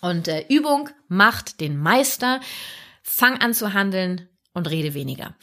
Und 0.00 0.26
äh, 0.26 0.46
Übung 0.48 0.88
macht 1.08 1.60
den 1.60 1.76
Meister. 1.76 2.40
Fang 3.02 3.40
an 3.42 3.52
zu 3.52 3.74
handeln 3.74 4.26
und 4.54 4.70
rede 4.70 4.94
weniger. 4.94 5.34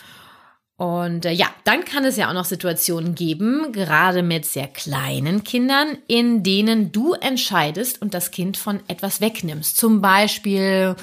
Und 0.77 1.25
äh, 1.25 1.31
ja, 1.31 1.47
dann 1.63 1.85
kann 1.85 2.03
es 2.03 2.17
ja 2.17 2.29
auch 2.29 2.33
noch 2.33 2.43
Situationen 2.43 3.15
geben, 3.15 3.71
gerade 3.71 4.23
mit 4.23 4.45
sehr 4.45 4.67
kleinen 4.67 5.45
Kindern, 5.45 5.97
in 6.07 6.43
denen 6.43 6.91
du 6.91 7.13
entscheidest 7.13 8.01
und 8.01 8.13
das 8.13 8.31
Kind 8.31 8.57
von 8.57 8.81
etwas 8.89 9.21
wegnimmst. 9.21 9.77
Zum 9.77 10.01
Beispiel, 10.01 10.95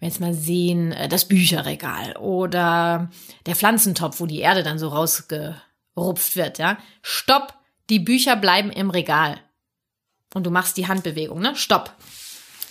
wir 0.00 0.08
jetzt 0.08 0.20
mal 0.20 0.32
sehen, 0.32 0.92
äh, 0.92 1.08
das 1.08 1.26
Bücherregal 1.26 2.16
oder 2.16 3.10
der 3.44 3.54
Pflanzentopf, 3.54 4.18
wo 4.20 4.26
die 4.26 4.40
Erde 4.40 4.62
dann 4.62 4.78
so 4.78 4.88
rausgerupft 4.88 6.36
wird. 6.36 6.58
Ja, 6.58 6.78
stopp, 7.02 7.52
die 7.90 8.00
Bücher 8.00 8.34
bleiben 8.34 8.70
im 8.70 8.88
Regal. 8.88 9.38
Und 10.32 10.44
du 10.44 10.50
machst 10.50 10.78
die 10.78 10.88
Handbewegung, 10.88 11.40
ne? 11.40 11.54
Stopp. 11.54 11.94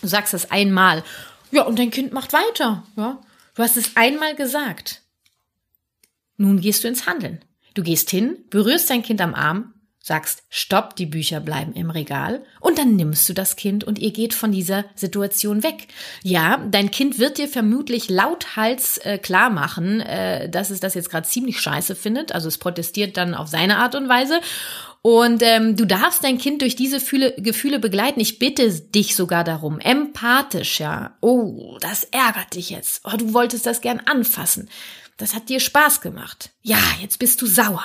Du 0.01 0.07
sagst 0.07 0.33
es 0.33 0.49
einmal. 0.49 1.03
Ja, 1.51 1.63
und 1.63 1.77
dein 1.77 1.91
Kind 1.91 2.13
macht 2.13 2.33
weiter. 2.33 2.83
Ja. 2.95 3.19
Du 3.55 3.63
hast 3.63 3.77
es 3.77 3.95
einmal 3.95 4.35
gesagt. 4.35 5.01
Nun 6.37 6.61
gehst 6.61 6.83
du 6.83 6.87
ins 6.87 7.05
Handeln. 7.05 7.39
Du 7.73 7.83
gehst 7.83 8.09
hin, 8.09 8.37
berührst 8.49 8.89
dein 8.89 9.03
Kind 9.03 9.21
am 9.21 9.35
Arm, 9.35 9.73
sagst, 10.07 10.43
stopp, 10.49 10.95
die 10.95 11.05
Bücher 11.05 11.41
bleiben 11.41 11.73
im 11.73 11.89
Regal 11.89 12.43
und 12.61 12.77
dann 12.77 12.95
nimmst 12.95 13.27
du 13.27 13.33
das 13.33 13.57
Kind 13.57 13.83
und 13.83 13.99
ihr 13.99 14.11
geht 14.11 14.33
von 14.33 14.51
dieser 14.51 14.85
Situation 14.95 15.63
weg. 15.63 15.87
Ja, 16.23 16.65
dein 16.71 16.91
Kind 16.91 17.19
wird 17.19 17.37
dir 17.37 17.49
vermutlich 17.49 18.09
lauthals 18.09 18.99
äh, 18.99 19.17
klar 19.17 19.49
machen, 19.49 19.99
äh, 19.99 20.49
dass 20.49 20.69
es 20.69 20.79
das 20.79 20.93
jetzt 20.93 21.09
gerade 21.09 21.27
ziemlich 21.27 21.59
scheiße 21.59 21.93
findet. 21.95 22.31
Also 22.31 22.47
es 22.47 22.57
protestiert 22.57 23.17
dann 23.17 23.35
auf 23.35 23.49
seine 23.49 23.77
Art 23.77 23.95
und 23.95 24.07
Weise. 24.07 24.39
Und 25.01 25.43
ähm, 25.43 25.75
du 25.75 25.85
darfst 25.85 26.23
dein 26.23 26.37
Kind 26.37 26.61
durch 26.61 26.75
diese 26.75 26.99
Fühle, 26.99 27.33
Gefühle 27.37 27.79
begleiten. 27.79 28.19
Ich 28.19 28.39
bitte 28.39 28.71
dich 28.71 29.15
sogar 29.15 29.43
darum, 29.43 29.79
empathisch, 29.79 30.79
ja. 30.79 31.17
Oh, 31.21 31.77
das 31.81 32.05
ärgert 32.05 32.55
dich 32.55 32.69
jetzt. 32.69 33.01
Oh, 33.03 33.15
du 33.17 33.33
wolltest 33.33 33.65
das 33.65 33.81
gern 33.81 34.01
anfassen. 34.05 34.69
Das 35.17 35.33
hat 35.33 35.49
dir 35.49 35.59
Spaß 35.59 36.01
gemacht. 36.01 36.51
Ja, 36.61 36.79
jetzt 37.01 37.19
bist 37.19 37.41
du 37.41 37.47
sauer 37.47 37.83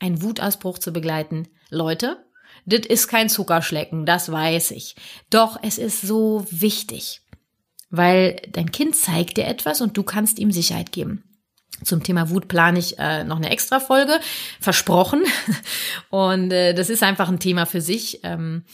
einen 0.00 0.22
Wutausbruch 0.22 0.78
zu 0.78 0.92
begleiten. 0.92 1.48
Leute, 1.70 2.24
das 2.64 2.86
ist 2.86 3.08
kein 3.08 3.28
Zuckerschlecken, 3.28 4.06
das 4.06 4.30
weiß 4.30 4.72
ich. 4.72 4.96
Doch 5.30 5.58
es 5.62 5.78
ist 5.78 6.02
so 6.02 6.46
wichtig, 6.50 7.22
weil 7.90 8.40
dein 8.50 8.72
Kind 8.72 8.96
zeigt 8.96 9.36
dir 9.36 9.46
etwas 9.46 9.80
und 9.80 9.96
du 9.96 10.02
kannst 10.02 10.38
ihm 10.38 10.52
Sicherheit 10.52 10.92
geben. 10.92 11.24
Zum 11.84 12.02
Thema 12.02 12.30
Wut 12.30 12.48
plane 12.48 12.78
ich 12.78 12.98
äh, 12.98 13.22
noch 13.22 13.36
eine 13.36 13.50
extra 13.50 13.78
Folge, 13.78 14.18
versprochen. 14.60 15.22
Und 16.10 16.50
äh, 16.50 16.74
das 16.74 16.90
ist 16.90 17.04
einfach 17.04 17.28
ein 17.28 17.38
Thema 17.38 17.66
für 17.66 17.80
sich. 17.80 18.18
Ähm, 18.24 18.64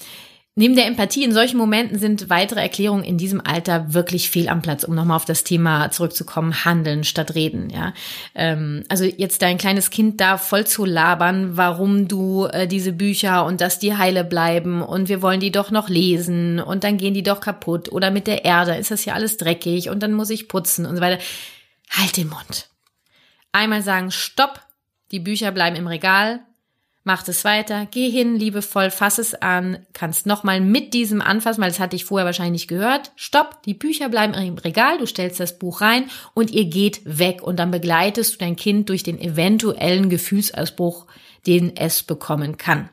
Neben 0.56 0.76
der 0.76 0.86
Empathie 0.86 1.24
in 1.24 1.32
solchen 1.32 1.56
Momenten 1.56 1.98
sind 1.98 2.30
weitere 2.30 2.60
Erklärungen 2.60 3.02
in 3.02 3.18
diesem 3.18 3.40
Alter 3.44 3.92
wirklich 3.92 4.30
fehl 4.30 4.48
am 4.48 4.62
Platz, 4.62 4.84
um 4.84 4.94
nochmal 4.94 5.16
auf 5.16 5.24
das 5.24 5.42
Thema 5.42 5.90
zurückzukommen, 5.90 6.64
handeln 6.64 7.02
statt 7.02 7.34
reden, 7.34 7.70
ja. 7.70 7.92
Ähm, 8.36 8.84
also 8.88 9.02
jetzt 9.04 9.42
dein 9.42 9.58
kleines 9.58 9.90
Kind 9.90 10.20
da 10.20 10.38
voll 10.38 10.64
zu 10.64 10.84
labern, 10.84 11.56
warum 11.56 12.06
du 12.06 12.46
äh, 12.46 12.68
diese 12.68 12.92
Bücher 12.92 13.44
und 13.46 13.60
dass 13.60 13.80
die 13.80 13.96
heile 13.96 14.22
bleiben 14.22 14.80
und 14.80 15.08
wir 15.08 15.22
wollen 15.22 15.40
die 15.40 15.50
doch 15.50 15.72
noch 15.72 15.88
lesen 15.88 16.60
und 16.60 16.84
dann 16.84 16.98
gehen 16.98 17.14
die 17.14 17.24
doch 17.24 17.40
kaputt 17.40 17.90
oder 17.90 18.12
mit 18.12 18.28
der 18.28 18.44
Erde 18.44 18.76
ist 18.76 18.92
das 18.92 19.04
ja 19.04 19.14
alles 19.14 19.36
dreckig 19.38 19.88
und 19.88 20.04
dann 20.04 20.12
muss 20.12 20.30
ich 20.30 20.46
putzen 20.46 20.86
und 20.86 20.94
so 20.94 21.02
weiter. 21.02 21.20
Halt 21.90 22.16
den 22.16 22.28
Mund. 22.28 22.68
Einmal 23.50 23.82
sagen, 23.82 24.12
stopp, 24.12 24.60
die 25.10 25.20
Bücher 25.20 25.50
bleiben 25.50 25.74
im 25.74 25.88
Regal, 25.88 26.44
Mach 27.06 27.28
es 27.28 27.44
weiter, 27.44 27.86
geh 27.90 28.08
hin, 28.08 28.36
liebevoll, 28.36 28.90
fass 28.90 29.18
es 29.18 29.34
an, 29.34 29.84
kannst 29.92 30.24
nochmal 30.24 30.62
mit 30.62 30.94
diesem 30.94 31.20
anfassen, 31.20 31.60
weil 31.60 31.68
das 31.68 31.78
hatte 31.78 31.96
ich 31.96 32.06
vorher 32.06 32.24
wahrscheinlich 32.24 32.62
nicht 32.62 32.68
gehört. 32.68 33.12
Stopp, 33.14 33.62
die 33.64 33.74
Bücher 33.74 34.08
bleiben 34.08 34.32
im 34.32 34.56
Regal, 34.56 34.96
du 34.96 35.06
stellst 35.06 35.38
das 35.38 35.58
Buch 35.58 35.82
rein 35.82 36.08
und 36.32 36.50
ihr 36.50 36.64
geht 36.64 37.02
weg 37.04 37.42
und 37.42 37.58
dann 37.58 37.70
begleitest 37.70 38.34
du 38.34 38.38
dein 38.38 38.56
Kind 38.56 38.88
durch 38.88 39.02
den 39.02 39.20
eventuellen 39.20 40.08
Gefühlsausbruch, 40.08 41.06
den 41.46 41.76
es 41.76 42.02
bekommen 42.02 42.56
kann. 42.56 42.88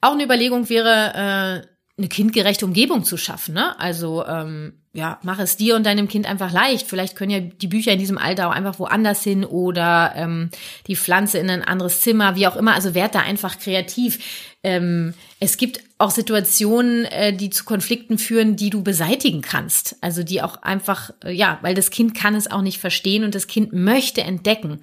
Auch 0.00 0.12
eine 0.12 0.24
Überlegung 0.24 0.70
wäre, 0.70 1.66
äh, 1.66 1.77
eine 1.98 2.08
kindgerechte 2.08 2.64
Umgebung 2.64 3.04
zu 3.04 3.16
schaffen. 3.16 3.54
Ne? 3.54 3.78
Also 3.80 4.24
ähm, 4.24 4.74
ja, 4.92 5.18
mach 5.22 5.40
es 5.40 5.56
dir 5.56 5.74
und 5.74 5.84
deinem 5.84 6.08
Kind 6.08 6.26
einfach 6.26 6.52
leicht. 6.52 6.86
Vielleicht 6.86 7.16
können 7.16 7.30
ja 7.30 7.40
die 7.40 7.66
Bücher 7.66 7.92
in 7.92 7.98
diesem 7.98 8.18
Alter 8.18 8.48
auch 8.48 8.52
einfach 8.52 8.78
woanders 8.78 9.22
hin 9.22 9.44
oder 9.44 10.12
ähm, 10.16 10.50
die 10.86 10.96
Pflanze 10.96 11.38
in 11.38 11.50
ein 11.50 11.62
anderes 11.62 12.00
Zimmer, 12.00 12.36
wie 12.36 12.46
auch 12.46 12.56
immer. 12.56 12.74
Also 12.74 12.94
werd 12.94 13.16
da 13.16 13.20
einfach 13.20 13.58
kreativ. 13.58 14.54
Ähm, 14.62 15.12
es 15.40 15.56
gibt 15.56 15.80
auch 15.98 16.10
Situationen, 16.10 17.04
äh, 17.06 17.32
die 17.32 17.50
zu 17.50 17.64
Konflikten 17.64 18.16
führen, 18.18 18.54
die 18.54 18.70
du 18.70 18.82
beseitigen 18.82 19.42
kannst. 19.42 19.96
Also 20.00 20.22
die 20.22 20.40
auch 20.40 20.62
einfach, 20.62 21.10
äh, 21.24 21.32
ja, 21.32 21.58
weil 21.62 21.74
das 21.74 21.90
Kind 21.90 22.14
kann 22.14 22.36
es 22.36 22.48
auch 22.48 22.62
nicht 22.62 22.78
verstehen 22.78 23.24
und 23.24 23.34
das 23.34 23.48
Kind 23.48 23.72
möchte 23.72 24.22
entdecken 24.22 24.80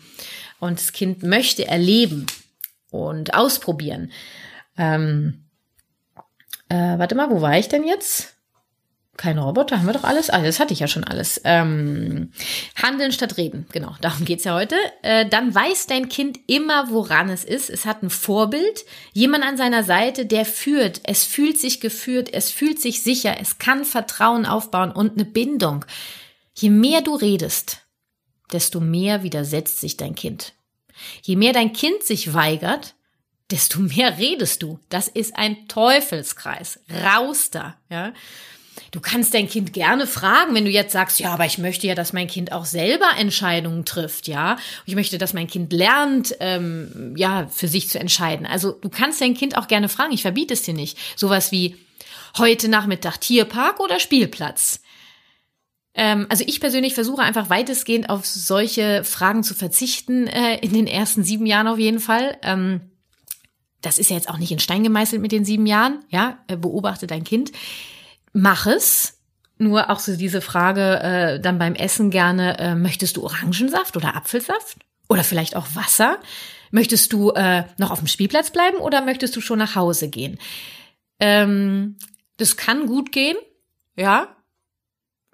und 0.59 0.79
das 0.79 0.91
Kind 0.91 1.23
möchte 1.23 1.65
erleben 1.65 2.25
und 2.91 3.33
ausprobieren. 3.33 4.11
Ähm, 4.77 5.44
äh, 6.69 6.97
warte 6.97 7.15
mal, 7.15 7.29
wo 7.29 7.41
war 7.41 7.57
ich 7.57 7.67
denn 7.67 7.83
jetzt? 7.83 8.35
Kein 9.17 9.39
Roboter, 9.39 9.77
haben 9.77 9.85
wir 9.85 9.93
doch 9.93 10.03
alles? 10.03 10.29
Ah, 10.29 10.41
das 10.41 10.59
hatte 10.59 10.73
ich 10.73 10.81
ja 10.81 10.89
schon 10.89 11.05
alles. 11.05 11.39
Ähm, 11.45 12.31
handeln 12.75 13.13
statt 13.13 13.37
reden, 13.37 13.65
genau, 13.71 13.95
darum 14.01 14.25
geht's 14.25 14.43
ja 14.43 14.53
heute. 14.53 14.75
Äh, 15.03 15.27
dann 15.27 15.55
weiß 15.55 15.87
dein 15.87 16.09
Kind 16.09 16.37
immer, 16.47 16.89
woran 16.89 17.29
es 17.29 17.45
ist. 17.45 17.69
Es 17.69 17.85
hat 17.85 18.03
ein 18.03 18.09
Vorbild, 18.09 18.83
jemand 19.13 19.45
an 19.45 19.55
seiner 19.55 19.83
Seite, 19.83 20.25
der 20.25 20.43
führt. 20.43 21.01
Es 21.03 21.23
fühlt 21.23 21.57
sich 21.57 21.79
geführt, 21.79 22.29
es 22.33 22.51
fühlt 22.51 22.81
sich 22.81 23.03
sicher, 23.03 23.37
es 23.39 23.57
kann 23.57 23.85
Vertrauen 23.85 24.45
aufbauen 24.45 24.91
und 24.91 25.13
eine 25.13 25.25
Bindung. 25.25 25.85
Je 26.53 26.69
mehr 26.69 27.01
du 27.01 27.15
redest, 27.15 27.85
desto 28.51 28.81
mehr 28.81 29.23
widersetzt 29.23 29.79
sich 29.79 29.95
dein 29.95 30.15
Kind. 30.15 30.53
Je 31.21 31.37
mehr 31.37 31.53
dein 31.53 31.71
Kind 31.71 32.03
sich 32.03 32.33
weigert, 32.33 32.95
desto 33.51 33.79
mehr 33.79 34.17
redest 34.17 34.63
du. 34.63 34.79
Das 34.89 35.07
ist 35.07 35.35
ein 35.35 35.67
Teufelskreis. 35.67 36.79
Raus 37.03 37.51
da, 37.51 37.75
ja. 37.89 38.13
Du 38.91 38.99
kannst 38.99 39.33
dein 39.33 39.47
Kind 39.47 39.73
gerne 39.73 40.07
fragen, 40.07 40.53
wenn 40.53 40.65
du 40.65 40.71
jetzt 40.71 40.91
sagst, 40.91 41.19
ja, 41.19 41.33
aber 41.33 41.45
ich 41.45 41.57
möchte 41.57 41.87
ja, 41.87 41.95
dass 41.95 42.13
mein 42.13 42.27
Kind 42.27 42.51
auch 42.51 42.65
selber 42.65 43.09
Entscheidungen 43.17 43.85
trifft, 43.85 44.27
ja. 44.27 44.57
Ich 44.85 44.95
möchte, 44.95 45.17
dass 45.17 45.33
mein 45.33 45.47
Kind 45.47 45.71
lernt, 45.73 46.35
ähm, 46.39 47.13
ja, 47.17 47.47
für 47.47 47.67
sich 47.67 47.89
zu 47.89 47.99
entscheiden. 47.99 48.45
Also 48.45 48.71
du 48.71 48.89
kannst 48.89 49.21
dein 49.21 49.33
Kind 49.33 49.57
auch 49.57 49.67
gerne 49.67 49.89
fragen. 49.89 50.13
Ich 50.13 50.21
verbiete 50.21 50.53
es 50.53 50.63
dir 50.63 50.73
nicht. 50.73 50.97
Sowas 51.15 51.51
wie 51.51 51.77
heute 52.37 52.67
Nachmittag 52.67 53.19
Tierpark 53.19 53.79
oder 53.79 53.99
Spielplatz. 53.99 54.81
Ähm, 55.93 56.25
also 56.29 56.43
ich 56.45 56.59
persönlich 56.59 56.93
versuche 56.93 57.21
einfach 57.21 57.49
weitestgehend 57.49 58.09
auf 58.09 58.25
solche 58.25 59.03
Fragen 59.03 59.43
zu 59.43 59.53
verzichten 59.53 60.27
äh, 60.27 60.57
in 60.59 60.73
den 60.73 60.87
ersten 60.87 61.23
sieben 61.23 61.45
Jahren 61.45 61.67
auf 61.67 61.79
jeden 61.79 61.99
Fall. 61.99 62.37
Das 63.85 63.99
ist 63.99 64.09
ja 64.09 64.15
jetzt 64.15 64.29
auch 64.29 64.37
nicht 64.37 64.51
in 64.51 64.59
Stein 64.59 64.83
gemeißelt 64.83 65.21
mit 65.21 65.31
den 65.31 65.45
sieben 65.45 65.65
Jahren, 65.67 66.03
ja, 66.09 66.39
äh, 66.47 66.57
beobachte 66.57 67.05
dein 67.05 67.23
Kind, 67.23 67.51
mach 68.33 68.65
es. 68.65 69.11
Nur 69.57 69.89
auch 69.89 69.99
so 69.99 70.17
diese 70.17 70.41
Frage 70.41 70.99
äh, 70.99 71.39
dann 71.39 71.59
beim 71.59 71.75
Essen 71.75 72.09
gerne, 72.09 72.57
äh, 72.59 72.75
möchtest 72.75 73.15
du 73.15 73.23
Orangensaft 73.23 73.95
oder 73.95 74.15
Apfelsaft? 74.15 74.77
Oder 75.07 75.23
vielleicht 75.23 75.55
auch 75.55 75.67
Wasser? 75.75 76.17
Möchtest 76.71 77.13
du 77.13 77.29
äh, 77.29 77.63
noch 77.77 77.91
auf 77.91 77.99
dem 77.99 78.07
Spielplatz 78.07 78.49
bleiben 78.49 78.77
oder 78.77 79.01
möchtest 79.01 79.35
du 79.35 79.39
schon 79.39 79.59
nach 79.59 79.75
Hause 79.75 80.09
gehen? 80.09 80.39
Ähm, 81.19 81.95
das 82.37 82.57
kann 82.57 82.87
gut 82.87 83.11
gehen, 83.11 83.37
ja. 83.95 84.35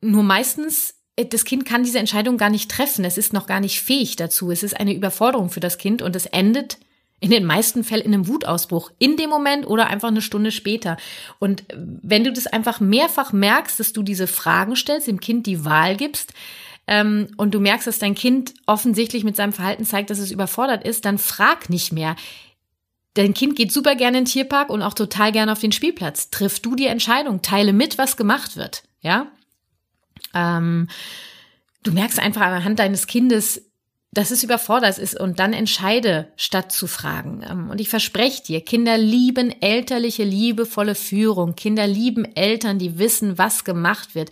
Nur 0.01 0.23
meistens, 0.23 0.95
äh, 1.15 1.25
das 1.25 1.45
Kind 1.45 1.65
kann 1.65 1.83
diese 1.83 1.99
Entscheidung 1.99 2.37
gar 2.37 2.49
nicht 2.49 2.69
treffen. 2.69 3.05
Es 3.05 3.17
ist 3.17 3.33
noch 3.33 3.47
gar 3.47 3.59
nicht 3.59 3.81
fähig 3.81 4.17
dazu. 4.17 4.51
Es 4.51 4.61
ist 4.61 4.79
eine 4.79 4.93
Überforderung 4.93 5.49
für 5.49 5.61
das 5.61 5.77
Kind 5.77 6.01
und 6.01 6.15
es 6.15 6.27
endet 6.27 6.77
in 7.21 7.29
den 7.29 7.45
meisten 7.45 7.83
Fällen 7.85 8.03
in 8.03 8.13
einem 8.13 8.27
Wutausbruch. 8.27 8.91
In 8.97 9.15
dem 9.15 9.29
Moment 9.29 9.67
oder 9.67 9.87
einfach 9.87 10.09
eine 10.09 10.21
Stunde 10.21 10.51
später. 10.51 10.97
Und 11.39 11.63
wenn 11.73 12.23
du 12.23 12.33
das 12.33 12.47
einfach 12.47 12.81
mehrfach 12.81 13.31
merkst, 13.31 13.79
dass 13.79 13.93
du 13.93 14.03
diese 14.03 14.27
Fragen 14.27 14.75
stellst, 14.75 15.07
dem 15.07 15.21
Kind 15.21 15.45
die 15.45 15.63
Wahl 15.63 15.95
gibst, 15.95 16.33
ähm, 16.87 17.27
und 17.37 17.53
du 17.53 17.59
merkst, 17.59 17.85
dass 17.85 17.99
dein 17.99 18.15
Kind 18.15 18.55
offensichtlich 18.65 19.23
mit 19.23 19.35
seinem 19.35 19.53
Verhalten 19.53 19.85
zeigt, 19.85 20.09
dass 20.09 20.17
es 20.17 20.31
überfordert 20.31 20.83
ist, 20.83 21.05
dann 21.05 21.19
frag 21.19 21.69
nicht 21.69 21.93
mehr. 21.93 22.15
Dein 23.13 23.35
Kind 23.35 23.55
geht 23.55 23.71
super 23.71 23.95
gerne 23.95 24.17
in 24.17 24.23
den 24.25 24.31
Tierpark 24.31 24.69
und 24.69 24.81
auch 24.81 24.95
total 24.95 25.31
gerne 25.31 25.51
auf 25.51 25.59
den 25.59 25.71
Spielplatz. 25.71 26.31
Triff 26.31 26.59
du 26.59 26.75
die 26.75 26.87
Entscheidung, 26.87 27.43
teile 27.43 27.71
mit, 27.71 27.99
was 27.99 28.17
gemacht 28.17 28.57
wird. 28.57 28.83
Ja. 29.01 29.27
Ähm, 30.33 30.87
du 31.83 31.91
merkst 31.91 32.19
einfach 32.19 32.41
anhand 32.41 32.79
deines 32.79 33.05
Kindes, 33.05 33.70
dass 34.13 34.31
es 34.31 34.43
überfordert 34.43 34.97
ist 34.97 35.17
und 35.17 35.39
dann 35.39 35.53
entscheide, 35.53 36.27
statt 36.35 36.71
zu 36.71 36.87
fragen. 36.87 37.43
Ähm, 37.49 37.69
und 37.69 37.79
ich 37.79 37.89
verspreche 37.89 38.43
dir, 38.43 38.61
Kinder 38.61 38.97
lieben 38.97 39.53
elterliche, 39.61 40.23
liebevolle 40.23 40.95
Führung. 40.95 41.55
Kinder 41.55 41.87
lieben 41.87 42.25
Eltern, 42.35 42.77
die 42.77 42.99
wissen, 42.99 43.37
was 43.37 43.63
gemacht 43.63 44.13
wird. 44.13 44.29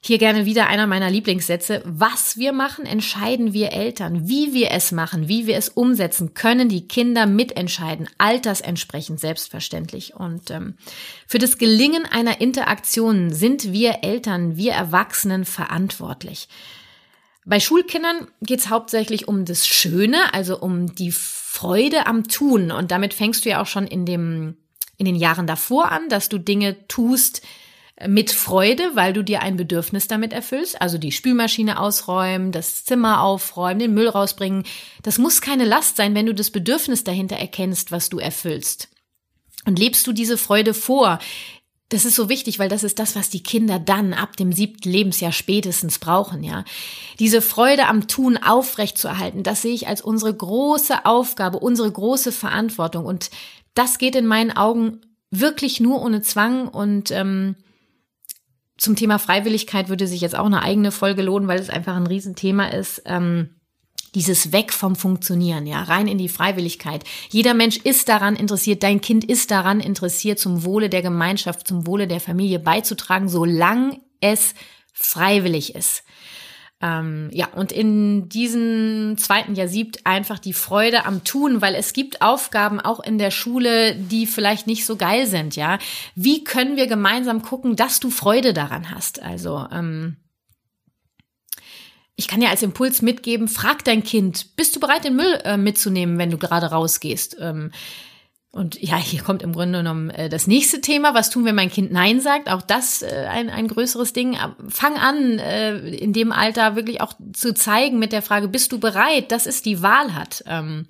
Hier 0.00 0.18
gerne 0.18 0.46
wieder 0.46 0.68
einer 0.68 0.86
meiner 0.86 1.10
Lieblingssätze. 1.10 1.82
Was 1.84 2.38
wir 2.38 2.52
machen, 2.52 2.86
entscheiden 2.86 3.52
wir 3.52 3.72
Eltern. 3.72 4.28
Wie 4.28 4.54
wir 4.54 4.70
es 4.70 4.92
machen, 4.92 5.28
wie 5.28 5.46
wir 5.46 5.56
es 5.58 5.68
umsetzen, 5.68 6.32
können 6.34 6.68
die 6.68 6.86
Kinder 6.86 7.26
mitentscheiden, 7.26 8.08
altersentsprechend 8.16 9.20
selbstverständlich. 9.20 10.14
Und 10.14 10.50
ähm, 10.50 10.76
für 11.26 11.38
das 11.38 11.58
Gelingen 11.58 12.06
einer 12.06 12.40
Interaktion 12.40 13.34
sind 13.34 13.72
wir 13.72 13.98
Eltern, 14.02 14.56
wir 14.56 14.72
Erwachsenen 14.72 15.44
verantwortlich. 15.44 16.48
Bei 17.48 17.60
Schulkindern 17.60 18.28
geht 18.42 18.60
es 18.60 18.68
hauptsächlich 18.68 19.26
um 19.26 19.46
das 19.46 19.66
Schöne, 19.66 20.34
also 20.34 20.60
um 20.60 20.94
die 20.94 21.12
Freude 21.12 22.06
am 22.06 22.28
Tun. 22.28 22.70
Und 22.70 22.90
damit 22.90 23.14
fängst 23.14 23.44
du 23.44 23.48
ja 23.48 23.62
auch 23.62 23.66
schon 23.66 23.86
in, 23.86 24.04
dem, 24.04 24.58
in 24.98 25.06
den 25.06 25.16
Jahren 25.16 25.46
davor 25.46 25.90
an, 25.90 26.10
dass 26.10 26.28
du 26.28 26.36
Dinge 26.36 26.86
tust 26.88 27.40
mit 28.06 28.30
Freude, 28.30 28.90
weil 28.94 29.14
du 29.14 29.24
dir 29.24 29.40
ein 29.40 29.56
Bedürfnis 29.56 30.08
damit 30.08 30.34
erfüllst. 30.34 30.80
Also 30.82 30.98
die 30.98 31.10
Spülmaschine 31.10 31.80
ausräumen, 31.80 32.52
das 32.52 32.84
Zimmer 32.84 33.22
aufräumen, 33.22 33.78
den 33.78 33.94
Müll 33.94 34.08
rausbringen. 34.08 34.64
Das 35.02 35.16
muss 35.16 35.40
keine 35.40 35.64
Last 35.64 35.96
sein, 35.96 36.14
wenn 36.14 36.26
du 36.26 36.34
das 36.34 36.50
Bedürfnis 36.50 37.02
dahinter 37.02 37.36
erkennst, 37.36 37.90
was 37.90 38.10
du 38.10 38.18
erfüllst. 38.18 38.88
Und 39.64 39.78
lebst 39.78 40.06
du 40.06 40.12
diese 40.12 40.36
Freude 40.36 40.74
vor, 40.74 41.18
das 41.90 42.04
ist 42.04 42.16
so 42.16 42.28
wichtig, 42.28 42.58
weil 42.58 42.68
das 42.68 42.84
ist 42.84 42.98
das, 42.98 43.16
was 43.16 43.30
die 43.30 43.42
Kinder 43.42 43.78
dann 43.78 44.12
ab 44.12 44.36
dem 44.36 44.52
siebten 44.52 44.90
Lebensjahr 44.90 45.32
spätestens 45.32 45.98
brauchen, 45.98 46.44
ja. 46.44 46.64
Diese 47.18 47.40
Freude 47.40 47.86
am 47.86 48.08
Tun 48.08 48.36
aufrechtzuerhalten, 48.36 49.42
das 49.42 49.62
sehe 49.62 49.74
ich 49.74 49.88
als 49.88 50.02
unsere 50.02 50.34
große 50.34 51.06
Aufgabe, 51.06 51.58
unsere 51.58 51.90
große 51.90 52.32
Verantwortung. 52.32 53.06
Und 53.06 53.30
das 53.74 53.98
geht 53.98 54.16
in 54.16 54.26
meinen 54.26 54.50
Augen 54.50 55.00
wirklich 55.30 55.80
nur 55.80 56.02
ohne 56.02 56.20
Zwang 56.20 56.68
und 56.68 57.10
ähm, 57.10 57.56
zum 58.76 58.94
Thema 58.94 59.18
Freiwilligkeit 59.18 59.88
würde 59.88 60.06
sich 60.06 60.20
jetzt 60.20 60.36
auch 60.36 60.46
eine 60.46 60.62
eigene 60.62 60.92
Folge 60.92 61.22
lohnen, 61.22 61.48
weil 61.48 61.58
es 61.58 61.68
einfach 61.68 61.96
ein 61.96 62.06
Riesenthema 62.06 62.66
ist. 62.66 63.02
Ähm, 63.06 63.57
dieses 64.18 64.50
Weg 64.50 64.72
vom 64.72 64.96
Funktionieren, 64.96 65.64
ja, 65.64 65.80
rein 65.80 66.08
in 66.08 66.18
die 66.18 66.28
Freiwilligkeit. 66.28 67.04
Jeder 67.30 67.54
Mensch 67.54 67.76
ist 67.76 68.08
daran 68.08 68.34
interessiert, 68.34 68.82
dein 68.82 69.00
Kind 69.00 69.22
ist 69.22 69.52
daran 69.52 69.78
interessiert, 69.78 70.40
zum 70.40 70.64
Wohle 70.64 70.88
der 70.88 71.02
Gemeinschaft, 71.02 71.68
zum 71.68 71.86
Wohle 71.86 72.08
der 72.08 72.18
Familie 72.18 72.58
beizutragen, 72.58 73.28
solange 73.28 74.00
es 74.20 74.54
freiwillig 74.92 75.76
ist. 75.76 76.02
Ähm, 76.82 77.30
ja, 77.32 77.46
und 77.54 77.70
in 77.70 78.28
diesem 78.28 79.16
zweiten 79.18 79.54
Jahr 79.54 79.68
siebt 79.68 80.04
einfach 80.04 80.40
die 80.40 80.52
Freude 80.52 81.06
am 81.06 81.22
Tun, 81.22 81.60
weil 81.60 81.76
es 81.76 81.92
gibt 81.92 82.20
Aufgaben 82.20 82.80
auch 82.80 82.98
in 82.98 83.18
der 83.18 83.30
Schule, 83.30 83.94
die 83.94 84.26
vielleicht 84.26 84.66
nicht 84.66 84.84
so 84.84 84.96
geil 84.96 85.26
sind, 85.26 85.54
ja. 85.54 85.78
Wie 86.16 86.42
können 86.42 86.76
wir 86.76 86.88
gemeinsam 86.88 87.42
gucken, 87.42 87.76
dass 87.76 88.00
du 88.00 88.10
Freude 88.10 88.52
daran 88.52 88.90
hast? 88.90 89.22
Also, 89.22 89.64
ähm, 89.70 90.16
ich 92.18 92.26
kann 92.26 92.42
ja 92.42 92.50
als 92.50 92.64
Impuls 92.64 93.00
mitgeben, 93.00 93.46
frag 93.46 93.84
dein 93.84 94.02
Kind, 94.02 94.56
bist 94.56 94.74
du 94.74 94.80
bereit, 94.80 95.04
den 95.04 95.14
Müll 95.14 95.40
äh, 95.44 95.56
mitzunehmen, 95.56 96.18
wenn 96.18 96.32
du 96.32 96.36
gerade 96.36 96.66
rausgehst? 96.66 97.36
Ähm, 97.38 97.70
und 98.50 98.82
ja, 98.82 98.96
hier 98.96 99.22
kommt 99.22 99.44
im 99.44 99.52
Grunde 99.52 99.78
genommen 99.78 100.10
äh, 100.10 100.28
das 100.28 100.48
nächste 100.48 100.80
Thema. 100.80 101.14
Was 101.14 101.30
tun, 101.30 101.44
wenn 101.44 101.54
mein 101.54 101.70
Kind 101.70 101.92
Nein 101.92 102.20
sagt? 102.20 102.50
Auch 102.50 102.62
das 102.62 103.02
äh, 103.02 103.28
ein, 103.30 103.50
ein 103.50 103.68
größeres 103.68 104.14
Ding. 104.14 104.36
Fang 104.68 104.96
an, 104.96 105.38
äh, 105.38 105.78
in 105.78 106.12
dem 106.12 106.32
Alter 106.32 106.74
wirklich 106.74 107.00
auch 107.00 107.12
zu 107.32 107.54
zeigen 107.54 108.00
mit 108.00 108.10
der 108.10 108.22
Frage, 108.22 108.48
bist 108.48 108.72
du 108.72 108.80
bereit, 108.80 109.30
dass 109.30 109.46
es 109.46 109.62
die 109.62 109.80
Wahl 109.80 110.12
hat? 110.12 110.42
Ähm, 110.48 110.86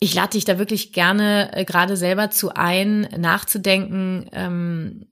ich 0.00 0.14
lade 0.14 0.32
dich 0.32 0.44
da 0.44 0.58
wirklich 0.58 0.92
gerne 0.92 1.50
äh, 1.54 1.64
gerade 1.64 1.96
selber 1.96 2.28
zu 2.28 2.54
ein, 2.54 3.08
nachzudenken, 3.16 4.28
ähm, 4.32 5.06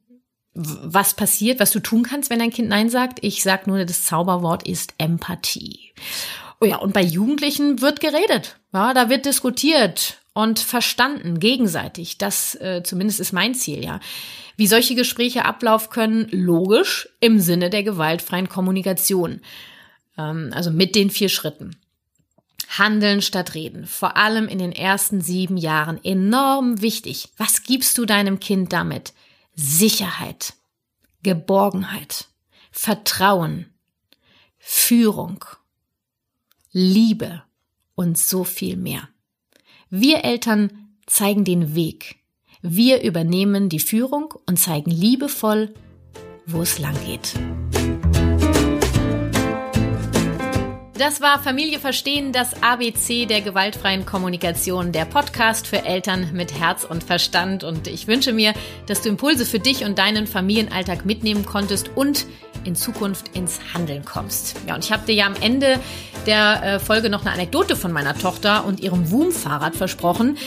was 0.56 1.14
passiert, 1.14 1.60
was 1.60 1.70
du 1.70 1.80
tun 1.80 2.02
kannst, 2.02 2.30
wenn 2.30 2.38
dein 2.38 2.50
Kind 2.50 2.68
Nein 2.68 2.88
sagt. 2.88 3.18
Ich 3.22 3.42
sag 3.42 3.66
nur, 3.66 3.84
das 3.84 4.04
Zauberwort 4.04 4.66
ist 4.66 4.94
Empathie. 4.98 5.92
Oh 6.60 6.64
ja, 6.64 6.76
und 6.76 6.94
bei 6.94 7.02
Jugendlichen 7.02 7.82
wird 7.82 8.00
geredet. 8.00 8.56
Ja, 8.72 8.94
da 8.94 9.10
wird 9.10 9.26
diskutiert 9.26 10.18
und 10.32 10.58
verstanden, 10.58 11.38
gegenseitig. 11.38 12.16
Das 12.16 12.54
äh, 12.56 12.82
zumindest 12.82 13.20
ist 13.20 13.32
mein 13.32 13.54
Ziel, 13.54 13.84
ja. 13.84 14.00
Wie 14.56 14.66
solche 14.66 14.94
Gespräche 14.94 15.44
ablaufen 15.44 15.90
können, 15.90 16.28
logisch 16.30 17.08
im 17.20 17.40
Sinne 17.40 17.68
der 17.68 17.82
gewaltfreien 17.82 18.48
Kommunikation. 18.48 19.42
Ähm, 20.16 20.50
also 20.54 20.70
mit 20.70 20.94
den 20.94 21.10
vier 21.10 21.28
Schritten. 21.28 21.76
Handeln 22.68 23.20
statt 23.20 23.54
reden. 23.54 23.86
Vor 23.86 24.16
allem 24.16 24.48
in 24.48 24.58
den 24.58 24.72
ersten 24.72 25.20
sieben 25.20 25.58
Jahren 25.58 26.02
enorm 26.02 26.80
wichtig. 26.80 27.28
Was 27.36 27.62
gibst 27.62 27.98
du 27.98 28.06
deinem 28.06 28.40
Kind 28.40 28.72
damit? 28.72 29.12
Sicherheit, 29.56 30.54
Geborgenheit, 31.22 32.28
Vertrauen, 32.70 33.66
Führung, 34.58 35.44
Liebe 36.72 37.42
und 37.94 38.18
so 38.18 38.44
viel 38.44 38.76
mehr. 38.76 39.08
Wir 39.88 40.24
Eltern 40.24 40.90
zeigen 41.06 41.44
den 41.44 41.74
Weg. 41.74 42.16
Wir 42.60 43.02
übernehmen 43.02 43.70
die 43.70 43.80
Führung 43.80 44.34
und 44.46 44.58
zeigen 44.58 44.90
liebevoll, 44.90 45.72
wo 46.46 46.60
es 46.60 46.78
lang 46.78 46.96
geht. 47.06 47.34
Das 50.98 51.20
war 51.20 51.38
Familie 51.38 51.78
verstehen, 51.78 52.32
das 52.32 52.62
ABC 52.62 53.26
der 53.26 53.42
gewaltfreien 53.42 54.06
Kommunikation, 54.06 54.92
der 54.92 55.04
Podcast 55.04 55.66
für 55.66 55.84
Eltern 55.84 56.30
mit 56.32 56.58
Herz 56.58 56.84
und 56.84 57.04
Verstand. 57.04 57.64
Und 57.64 57.86
ich 57.86 58.06
wünsche 58.06 58.32
mir, 58.32 58.54
dass 58.86 59.02
du 59.02 59.10
Impulse 59.10 59.44
für 59.44 59.58
dich 59.58 59.84
und 59.84 59.98
deinen 59.98 60.26
Familienalltag 60.26 61.04
mitnehmen 61.04 61.44
konntest 61.44 61.90
und 61.96 62.24
in 62.64 62.76
Zukunft 62.76 63.36
ins 63.36 63.60
Handeln 63.74 64.06
kommst. 64.06 64.56
Ja, 64.66 64.74
und 64.74 64.84
ich 64.84 64.90
habe 64.90 65.04
dir 65.04 65.14
ja 65.14 65.26
am 65.26 65.36
Ende 65.38 65.78
der 66.24 66.62
äh, 66.62 66.80
Folge 66.80 67.10
noch 67.10 67.20
eine 67.26 67.32
Anekdote 67.32 67.76
von 67.76 67.92
meiner 67.92 68.16
Tochter 68.16 68.64
und 68.64 68.80
ihrem 68.80 69.10
Woom-Fahrrad 69.10 69.76
versprochen. 69.76 70.38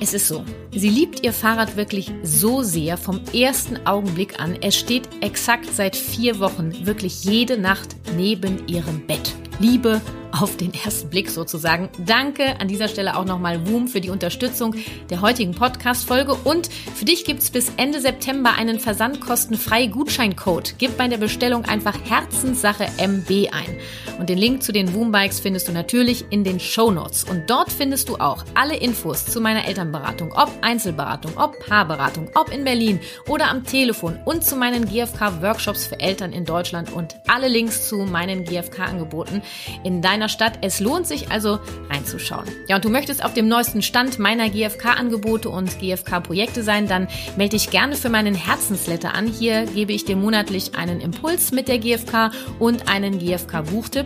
Es 0.00 0.14
ist 0.14 0.26
so, 0.26 0.42
sie 0.78 0.90
liebt 0.90 1.24
ihr 1.24 1.32
Fahrrad 1.32 1.76
wirklich 1.76 2.12
so 2.22 2.62
sehr 2.62 2.96
vom 2.96 3.20
ersten 3.34 3.86
Augenblick 3.86 4.40
an. 4.40 4.56
Es 4.60 4.76
steht 4.76 5.08
exakt 5.20 5.74
seit 5.74 5.96
vier 5.96 6.38
Wochen 6.38 6.86
wirklich 6.86 7.24
jede 7.24 7.58
Nacht 7.58 7.96
neben 8.16 8.66
ihrem 8.68 9.06
Bett. 9.06 9.34
Liebe 9.58 10.00
auf 10.30 10.56
den 10.56 10.72
ersten 10.74 11.08
Blick 11.08 11.30
sozusagen. 11.30 11.88
Danke 12.04 12.60
an 12.60 12.68
dieser 12.68 12.88
Stelle 12.88 13.16
auch 13.16 13.24
nochmal 13.24 13.66
WUM 13.66 13.88
für 13.88 14.00
die 14.00 14.10
Unterstützung 14.10 14.74
der 15.10 15.20
heutigen 15.20 15.52
Podcast-Folge. 15.54 16.34
Und 16.34 16.68
für 16.94 17.04
dich 17.04 17.24
gibt's 17.24 17.50
bis 17.50 17.72
Ende 17.76 18.00
September 18.00 18.54
einen 18.56 18.78
versandkostenfrei 18.78 19.86
Gutscheincode. 19.86 20.74
Gib 20.78 20.96
bei 20.96 21.08
der 21.08 21.16
Bestellung 21.16 21.64
einfach 21.64 21.96
Herzenssache 22.08 22.86
MB 22.98 23.48
ein. 23.52 23.76
Und 24.18 24.28
den 24.28 24.38
Link 24.38 24.62
zu 24.62 24.72
den 24.72 24.94
WUM-Bikes 24.94 25.40
findest 25.40 25.68
du 25.68 25.72
natürlich 25.72 26.24
in 26.30 26.44
den 26.44 26.60
Show 26.60 26.90
Notes. 26.90 27.24
Und 27.24 27.48
dort 27.48 27.72
findest 27.72 28.08
du 28.08 28.16
auch 28.16 28.44
alle 28.54 28.76
Infos 28.76 29.24
zu 29.24 29.40
meiner 29.40 29.66
Elternberatung, 29.66 30.32
ob 30.32 30.50
Einzelberatung, 30.68 31.32
ob 31.38 31.58
Paarberatung, 31.66 32.28
ob 32.34 32.52
in 32.52 32.62
Berlin 32.62 33.00
oder 33.26 33.48
am 33.48 33.64
Telefon 33.64 34.18
und 34.26 34.44
zu 34.44 34.54
meinen 34.54 34.84
GFK-Workshops 34.84 35.86
für 35.86 35.98
Eltern 35.98 36.34
in 36.34 36.44
Deutschland 36.44 36.92
und 36.92 37.16
alle 37.26 37.48
Links 37.48 37.88
zu 37.88 37.96
meinen 38.00 38.44
GFK-Angeboten 38.44 39.40
in 39.82 40.02
deiner 40.02 40.28
Stadt. 40.28 40.58
Es 40.60 40.78
lohnt 40.78 41.06
sich 41.06 41.30
also 41.30 41.58
reinzuschauen. 41.88 42.44
Ja, 42.68 42.76
und 42.76 42.84
du 42.84 42.90
möchtest 42.90 43.24
auf 43.24 43.32
dem 43.32 43.48
neuesten 43.48 43.80
Stand 43.80 44.18
meiner 44.18 44.50
GFK-Angebote 44.50 45.48
und 45.48 45.78
GFK-Projekte 45.78 46.62
sein, 46.62 46.86
dann 46.86 47.08
melde 47.38 47.56
dich 47.56 47.70
gerne 47.70 47.96
für 47.96 48.10
meinen 48.10 48.34
Herzensletter 48.34 49.14
an. 49.14 49.26
Hier 49.26 49.64
gebe 49.64 49.94
ich 49.94 50.04
dir 50.04 50.16
monatlich 50.16 50.74
einen 50.74 51.00
Impuls 51.00 51.50
mit 51.50 51.68
der 51.68 51.78
GFK 51.78 52.30
und 52.58 52.90
einen 52.90 53.18
GFK-Buchtipp. 53.18 54.04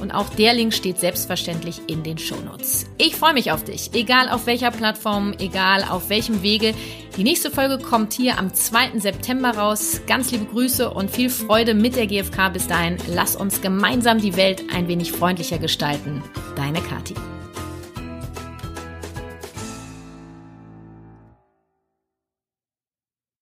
Und 0.00 0.12
auch 0.12 0.28
der 0.30 0.54
Link 0.54 0.74
steht 0.74 0.98
selbstverständlich 0.98 1.80
in 1.86 2.02
den 2.02 2.18
Shownotes. 2.18 2.86
Ich 2.98 3.16
freue 3.16 3.34
mich 3.34 3.52
auf 3.52 3.64
dich, 3.64 3.90
egal 3.94 4.28
auf 4.28 4.46
welcher 4.46 4.70
Plattform, 4.70 5.34
egal 5.38 5.84
auf 5.84 6.08
welchem 6.08 6.42
Wege. 6.42 6.74
Die 7.16 7.24
nächste 7.24 7.50
Folge 7.50 7.78
kommt 7.78 8.12
hier 8.12 8.38
am 8.38 8.52
2. 8.52 8.98
September 8.98 9.56
raus. 9.56 10.00
Ganz 10.06 10.30
liebe 10.32 10.46
Grüße 10.46 10.90
und 10.90 11.10
viel 11.10 11.30
Freude 11.30 11.74
mit 11.74 11.96
der 11.96 12.06
GfK. 12.06 12.48
Bis 12.48 12.66
dahin, 12.66 12.96
lass 13.08 13.36
uns 13.36 13.60
gemeinsam 13.60 14.20
die 14.20 14.36
Welt 14.36 14.64
ein 14.74 14.88
wenig 14.88 15.12
freundlicher 15.12 15.58
gestalten. 15.58 16.22
Deine 16.56 16.80
Kathi. 16.80 17.14